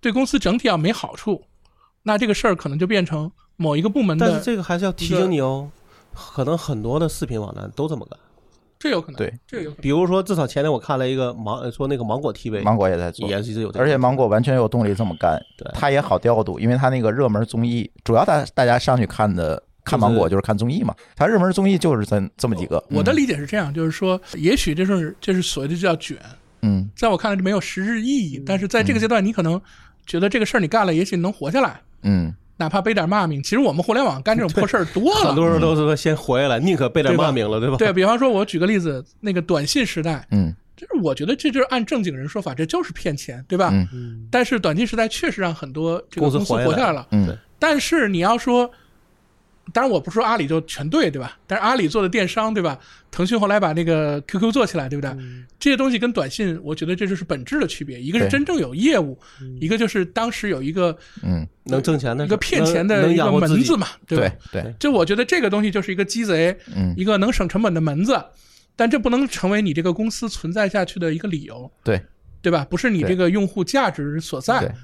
[0.01, 1.45] 对公司整体要没好处，
[2.03, 5.71] 那这个事儿可能就变成某一个部门的，但是这个还是要提醒你哦，
[6.15, 8.19] 可能很多的视频网站都这么干。
[8.79, 9.81] 这有可能，对，这有可能。
[9.81, 22.83] 比如说，至少前天我看了一个芒，说那个芒果 TV，芒果也在做，也是一直有这个，而且芒果完全有动力这么干，对它也好调度，因为它那个热门综艺，主要大大家上去看的看芒果就是看综艺嘛，它热门综艺就是这这么几个。
[22.91, 26.17] 我的理解是这样，就是说，也许这是这是所谓的叫卷，
[26.63, 29.61] 嗯在我看来这没有实质意义，但是在这个阶段，你可能
[30.07, 33.43] 觉得这个事儿你干了，也许能活下来，嗯哪怕背点骂名。
[33.43, 35.35] 其实我们互联网干这种破事儿多了很。
[35.35, 37.77] 多人都是说先活下来，宁可背点骂名了，对吧？
[37.77, 43.71] 对比方说，我举个例子，那个短信时代，嗯就是我觉得这就是按正经人说法，这就是骗钱，对吧？
[43.73, 47.07] 嗯嗯，但是短信时代确实让很多这个公司活下来活下来了。
[47.11, 48.69] 嗯但是你要说，
[49.73, 51.39] 当然我不是说阿里就全对，对吧？
[51.47, 52.79] 但是阿里做的电商，对吧？
[53.11, 55.11] 腾讯后来把那个 QQ 做起来，对不对？
[55.11, 58.01] 嗯这些东西跟短信，我觉得这就是本质的区别。
[58.01, 59.17] 一个是真正有业务，
[59.61, 64.35] 一个就是当时有一个嗯，能挣钱的一个骗钱的一个门子嘛，对吧？
[64.51, 68.21] 对对，就我觉得这个东西就是一个鸡贼，嗯一个能省成本的门子，
[68.75, 72.03] 但这不能成为你这个公司存在下去的一个理由，对
[72.41, 72.67] 对吧？
[72.69, 74.75] 不是你这个用户价值所在。，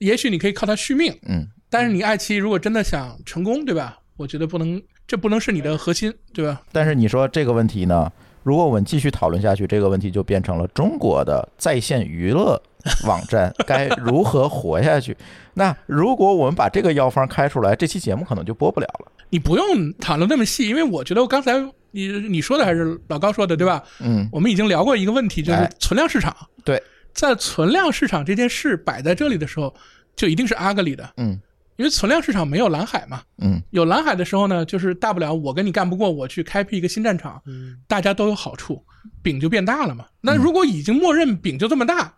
[0.00, 3.98] 也许你可以靠它续命，嗯但是你爱奇艺如果真的想成功，对吧？
[4.16, 6.62] 我觉得不能，这不能是你的核心，对吧？
[6.72, 8.10] 但是你说这个问题呢？
[8.42, 12.62] 如果我们继续讨论下去，这个问题就变成了中国的在线娱乐
[13.04, 15.16] 网站该如何活下去。
[15.54, 19.10] 那如果我们把这个药方开出来，这期节目可能就播不了了。
[19.30, 21.54] 你不用讨论那么细，因为我觉得我刚才
[21.90, 23.82] 你你说的还是老高说的，对吧？
[23.98, 26.34] 嗯我们已经聊过一个问题，就是哎存量市场。
[26.64, 26.80] 对，
[27.12, 29.74] 在存量市场这件事摆在这里的时候，
[30.14, 31.40] 就一定是 ugly 的，嗯
[31.76, 33.22] 因为存量市场没有蓝海嘛。
[33.38, 38.84] 嗯有蓝海的时候呢，就是大不了我跟你干不过，我去开辟一个新战场，嗯大家都有好处，
[39.22, 40.06] 饼就变大了嘛。
[40.20, 42.14] 那如果已经默认饼就这么大，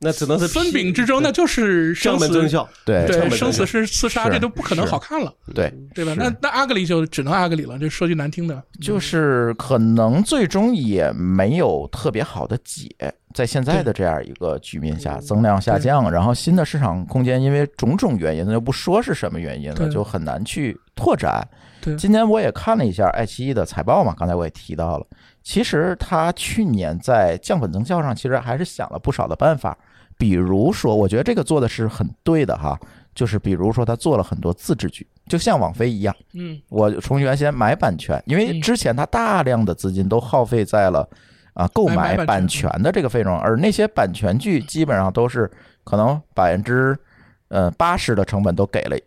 [0.00, 2.68] 那只能是分饼之争，那就是生死降本增效。
[2.86, 3.06] 对。
[3.06, 5.72] 对，生死是厮杀，这都不可能好看了，对。
[5.94, 6.04] 对。
[6.04, 6.14] 吧？
[6.16, 12.88] 那那阿格里就只能阿格里了，这说句难听的，就是可能最终也没有特别好的解，
[13.34, 21.46] 在现在的这样一个局面下，增量下降，然后新的市场空间因为种种原因，那就不说是什么原因了，就很难去拓展。
[21.82, 21.94] 对。
[21.96, 25.06] 今年我也看了一下爱奇艺的财报嘛，刚才我也提到了，
[25.42, 29.76] 其实他去年在降本增效上，其实还是想了不少的办法，
[30.20, 32.78] 比如说，我觉得这个做的是很对的哈，
[33.14, 36.14] 就是比如说他做了很多自制剧，就像网飞一样。
[36.34, 41.08] 嗯，我从原先买版权，因为嗯之前他大量的资金都耗费在了
[41.54, 45.50] 啊购买买版权权的这个费用，而那些版权剧基本上都是
[45.84, 46.94] 可能百分之
[47.48, 48.98] 呃八十的成本都给了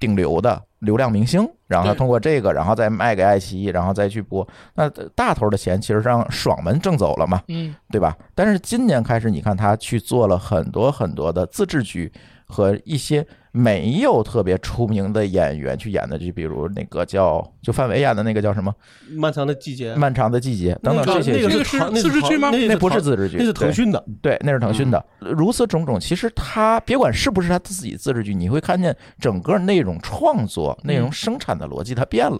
[0.00, 8.16] 顶流的流量明星，然后他通过这个，然后再卖给爱奇艺，然后再去播，那大头的钱其实让爽文挣走了嘛，嗯，对吧？
[8.34, 12.10] 但是今年开始，你看他去做了很多很多的自制剧
[12.50, 18.74] 和一些没有特别出名的演员去演的，就比如那个叫就范伟演的那个叫什么？
[19.12, 22.50] 漫长的季节《漫长的季节》等等这些剧，那个这个是那自制剧吗？
[22.50, 24.04] 那那不是自制剧，那是腾讯的。
[24.20, 25.04] 对，那是腾讯的。
[25.20, 32.38] 如此种种，其实他别管是不是他自己自制剧，你会看见整个内容创作、内容生产的逻辑它变了。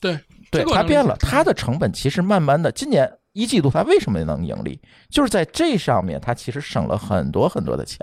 [0.00, 0.18] 对，
[0.50, 8.00] 对，这个我它变了，它的成本其实慢慢的，今年一季度它为什么能盈利，就是在这上面它其实省了很多很多的钱。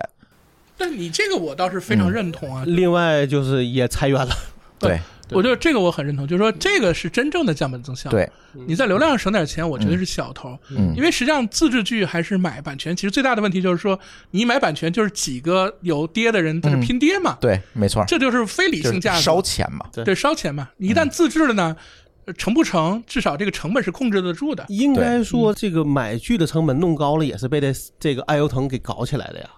[0.82, 4.36] 但你这个我倒是非常认同啊，另外就是也裁员了，
[4.80, 5.38] 对对。
[5.38, 8.28] 我觉得这个我很认同，就是说这个是真正的降本增效。，对，
[8.68, 10.58] 你在流量上省点钱，我觉得是小头。
[10.72, 13.98] 嗯因为实际上自制剧还是买版权，其实最大的问题就是说，
[14.32, 19.86] 你买版权就是几个有爹的人在这拼爹嘛，对，没错，这就是非理性价格，烧钱嘛。
[19.94, 20.16] 对。
[20.16, 20.68] 烧钱嘛。
[20.78, 21.78] 你一旦自制了呢，
[22.26, 24.66] 呃成不成，至少这个成本是控制得住的。
[24.68, 29.50] 应该说这个买剧的成本弄高了，也是被这这个爱优腾给搞起来的呀，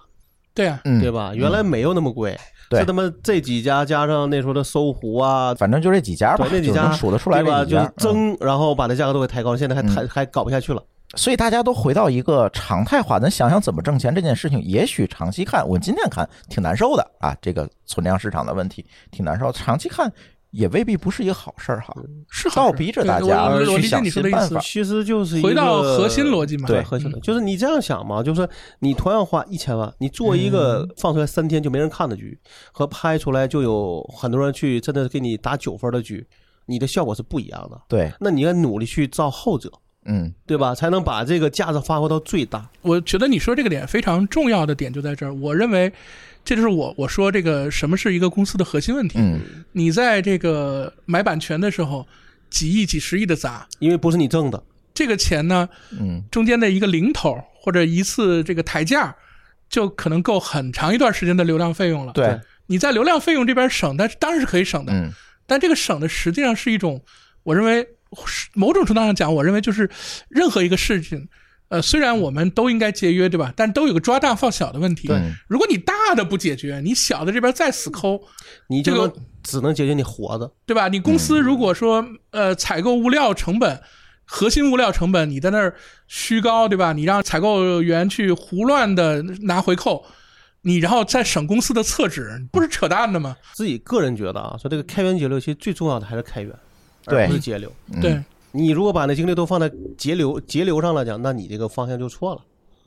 [0.54, 1.32] 对啊，嗯，对吧？
[1.34, 2.38] 原来没有那么贵，
[2.70, 7.64] 对是他妈这几家加上那时候的搜狐啊，反正就这几家吧，对那几家能数得出来对吧？
[7.64, 7.92] 就是这几家。
[7.92, 10.82] 嗯争，然后把那价格都给抬高了，现在还抬还搞不下去了。
[11.16, 20.12] 所以大家都回到一个常态化，咱想想怎么挣钱这件事情，也许长期看，我今天看挺难受的啊，这个存量市场的问题挺难受，长期看
[20.54, 21.92] 也未必不是一个好事儿哈。
[22.30, 24.60] 是倒逼着大家去想你说的意思新办法。
[24.60, 26.68] 其实就是一个回到核心逻辑嘛。
[26.68, 28.48] 对核心的，就是你这样想嘛，就是
[28.78, 32.38] 你同样花一千万，你做一个放出来三天就没人看的剧，
[32.72, 36.24] 和拍出来就有很多人去真的给你打九分的剧，
[36.66, 37.80] 你的效果是不一样的。
[37.88, 39.72] 对，那你要努力去造后者，
[40.06, 40.72] 嗯，对吧？
[40.74, 42.70] 才能把这个价值发挥到最大。
[42.82, 45.92] 我觉得你说这个点非常重要的点就在这儿，我认为
[46.44, 49.18] 这就是我我说这个什么是一个公司的核心问题。
[49.18, 49.40] 嗯，
[49.72, 52.06] 你在这个买版权的时候，
[52.50, 55.68] 几亿、几十亿的砸，因为不是你挣的，这个钱呢，
[55.98, 59.16] 嗯，中间的一个零头或者一次这个抬价，
[59.70, 62.12] 就可能够很长一段时间的流量费用了。
[62.12, 65.10] 对，你在流量费用这边省，但是当然是可以省的，嗯，
[65.46, 67.02] 但这个省的实际上是一种，
[67.42, 67.86] 我认为
[68.52, 69.88] 某种程度上讲，我认为就是
[70.28, 71.26] 任何一个事情。
[71.74, 73.52] 呃，虽然我们都应该节约，对吧？
[73.56, 75.08] 但都有个抓大放小的问题。
[75.08, 78.22] 对如果你大的不解决，你小的这边再死抠，
[78.68, 79.12] 你这个
[79.42, 80.48] 只能解决你活的。
[80.66, 80.86] 对吧？
[80.86, 83.82] 你公司如果说呃采购物料成本、
[84.24, 85.74] 核心物料成本你在那儿
[86.06, 86.92] 虚高，对吧？
[86.92, 90.04] 你让采购员去胡乱的拿回扣，
[90.62, 93.36] 你然后再省公司的厕纸，不是扯淡的吗？
[93.52, 96.54] 自己个人觉得啊，说这个开源节流，其实最重要的还是开源，
[97.04, 97.72] 对而不是节流。
[97.92, 98.22] 嗯对
[98.54, 102.40] 你如果把那精力都放在节流节流上来讲，那你这个方向就错了，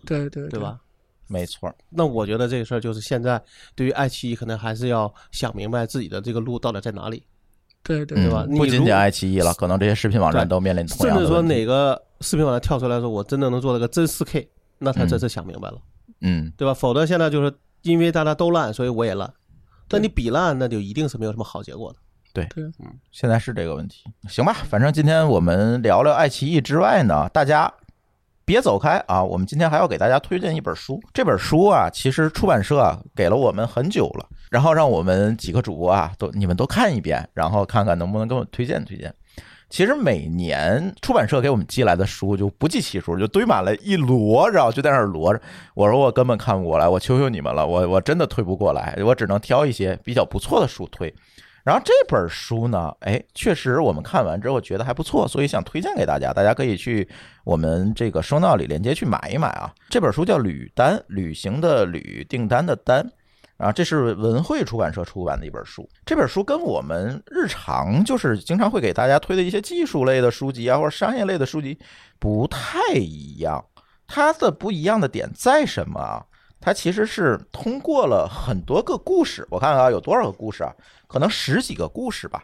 [0.05, 0.59] 对对对？
[0.59, 0.79] 吧？
[1.27, 3.41] 没错，那我觉得这个事儿就是现在
[3.75, 7.21] 对于爱奇艺，可能还是要想明白自己的这个路到底在哪里，
[7.83, 11.53] 对对嗯对吧不仅仅爱奇艺了，可能这些视频网站都面临同甚至说样的问题。
[11.53, 15.77] 哪个视频网站跳出来说我真的能做到个真四 K，那他真是想明白了，
[16.21, 16.73] 嗯，对吧？
[16.73, 19.29] 否则现在就是因为大家都烂，所以我也烂。
[19.89, 21.99] 但你比烂，那就一定是没有什么好结果的。
[23.11, 24.03] 现在是这个问题。
[24.27, 27.71] 行吧，反正今天我们聊聊爱奇艺之外呢，大家
[28.45, 29.23] 别走开啊！
[29.23, 31.01] 我们今天还要给大家推荐一本书。
[31.13, 39.13] 这本书啊，其实出版社啊给了我们很久了，然后让我们几个主播啊都你们都看一遍，然后看看能不能给我推荐推荐。
[39.69, 45.41] 其实每年出版社给我们寄来的书就不计其数，就堆满了一摞，然后就在那儿摞着。
[45.73, 51.13] 我说我根本看不过来，我求求你们了，我我真的推不过来，我只能挑一些比较不错的书推。
[51.67, 57.05] 然后这本书呢，哎，确实我们看完之后觉得还不错，所以想推荐给大家，大家可以去
[57.43, 59.69] 我们这个收纳里链接去买一买啊。
[59.89, 63.05] 这本书叫《旅单》，旅行的旅，订单的单。
[63.57, 65.89] 啊，这是文汇出版社出版的一本书。
[66.05, 71.77] 这本书跟我们日常就是经常会给大家推的一些技术类的书籍啊，或者商业类的书籍
[72.17, 73.65] 不太一样。
[74.07, 76.23] 它的不一样的点在什么啊？
[76.59, 80.73] 它其实是通过了很多个故事，我看看啊，有多少个故事啊？
[81.07, 82.43] 可能十几个故事吧。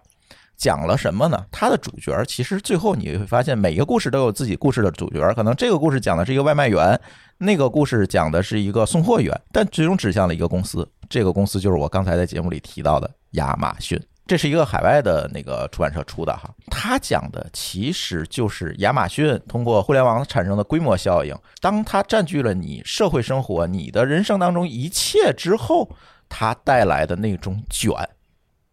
[0.55, 1.45] 讲了什么呢？
[1.51, 5.19] 它的主角其实最后你会发现，每一个故事都有自己故事的主角。
[5.33, 6.97] 可能这个故事讲的是一个外卖员，
[7.39, 10.87] 那个故事讲的是一个送货员，但最终指向了一个公司。
[11.09, 13.99] 这个公司就是我刚才在节目里提到的亚马逊。
[14.25, 25.89] 这是一个海外的那个出版社出的哈，它讲的其实就是亚马逊通过互联网产生的规模效应，当它占据了你社会生活、你的人生当中一切之后，
[26.29, 27.91] 它带来的那种卷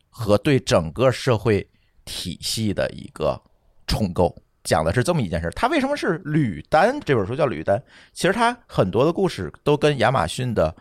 [0.09, 1.69] 和对整个社会
[2.05, 3.41] 体系的一个
[3.87, 4.35] 重构。
[4.63, 7.01] 讲的是这么一件事，它为什么是吕丹？
[7.01, 7.83] 这本书叫吕丹，
[8.13, 10.73] 其实它很多的故事都跟亚马逊的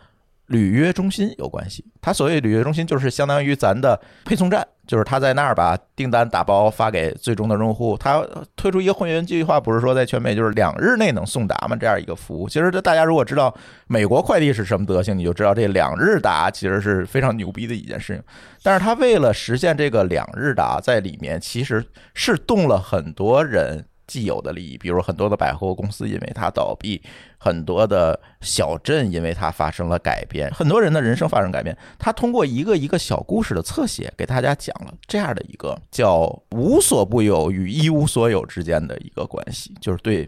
[0.50, 1.84] 履约中心有关系。
[2.02, 7.95] 它所谓履约中心，就是相当于咱的配送站，就是他在那儿把订单打包发给最终的用户。
[7.97, 8.26] 他
[8.56, 11.76] 推出一个会员计划，不是说在全美就是两日内能送达吗？
[11.76, 13.56] 这样一个服务，其实这大家如果知道
[13.88, 18.24] 美国快递是什么德行，你就知道这两日达其实是非常牛逼的一件事情。
[18.64, 27.01] 但是他为了实现这个两日达，在里面其实是动了很多人既有的利益，比如很多的百货公司因为它倒闭，
[27.38, 31.78] 很多的小镇因为它发生了改变，很多人的人生发生改变。
[31.97, 40.28] 他通过一个一个小故事的侧写，给大家讲了这样的一个叫无所不有与一无所有之间的一个关系，就是对。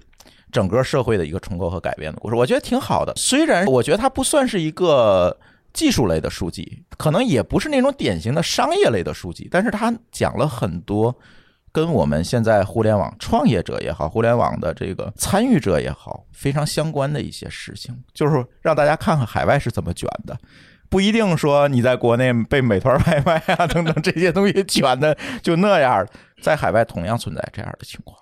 [0.51, 3.13] 整个社会的一个重构和改变的故事，我觉得挺好的。
[3.15, 5.39] 虽然我觉得它不算是一个
[5.71, 11.17] 技术类的书籍，可能也不是那种典型的商业类的书籍，但是它讲了很多
[11.71, 20.37] 跟我们现在互联网创业者也好，互联网的这个参与者也好，非常相关的一些事情，就是让大家看看海外是怎么卷的。
[20.89, 26.05] 不一定说你在国内被美团 外卖啊等等这些东西卷的就那样，
[26.41, 28.17] 在海外同样存在这样的情况。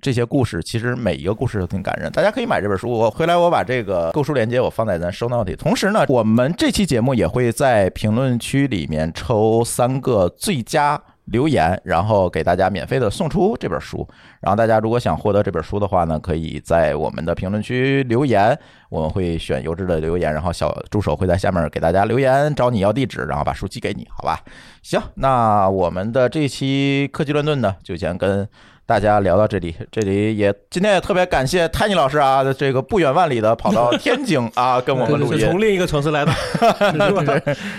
[0.00, 2.90] 这些故事其实每一个故事都挺感人，大家可以买这本书。
[2.90, 5.54] 我回来我把这个购书链接我放在咱 show note 里。
[5.54, 10.98] 同时呢，我们这期节目也会在评论区里面抽三个最佳
[11.30, 14.06] 留言，然后给大家免费的送出这本书。
[14.40, 18.58] 然后大家如果想获得这本书的话呢，可以在我们的评论区留言，
[18.88, 24.40] 我们会选优质的留言，然后小助手会在下面给大家留言，找你要地址，然后把书寄给你，好吧？
[24.82, 28.48] 行，那我们的这期科技乱炖呢，就先跟。
[28.90, 36.32] 大家聊到这里，这里也今天也特别感谢 Tiny 老师啊，这个不远万里的跑到天津 啊，跟我们录音，从另一个城市来的。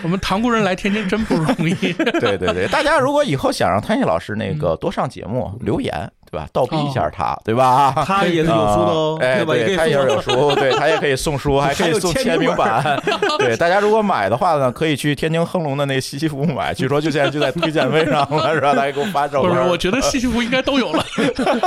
[0.03, 1.91] 我们塘沽人来天津真不容易。
[1.91, 6.09] 对对对，大家如果以后想让 Tiny 老师那个多上节目，留言。
[6.31, 6.47] 对吧？
[6.53, 7.93] 倒逼一下他，对吧？
[8.07, 12.97] 他也是有书的哦，哎，对，他也是有书，对他也可以送书， 还可以送签名版。
[13.37, 18.73] 对，大家如果买的话呢，可以去天津恒隆的那西西弗买，据说就现在就在推荐位上了，是吧？
[18.73, 19.51] 大家给我发照片。
[19.51, 21.05] 不是，我觉得西西弗应该都有了，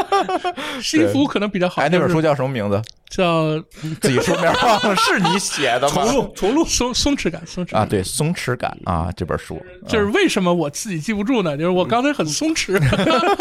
[0.80, 1.82] 西西弗可能比较好。
[1.82, 2.80] 哎，那本书叫什么名字？
[3.16, 3.62] 叫
[4.00, 5.94] 自己书名忘了，是你写的吗？
[5.94, 11.56] 重录，重录，松松弛感，松弛啊，对，松弛感啊，这本书就是为什么我自己记不住呢？
[11.56, 12.74] 就是我刚才很松弛。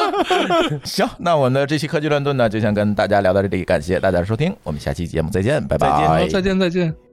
[0.86, 1.10] 行。
[1.18, 7.13] 那我们的这期科技乱炖呢，就先跟大家聊到这里，感谢大家的收听，我们下期节目再见，拜拜，再见，再见。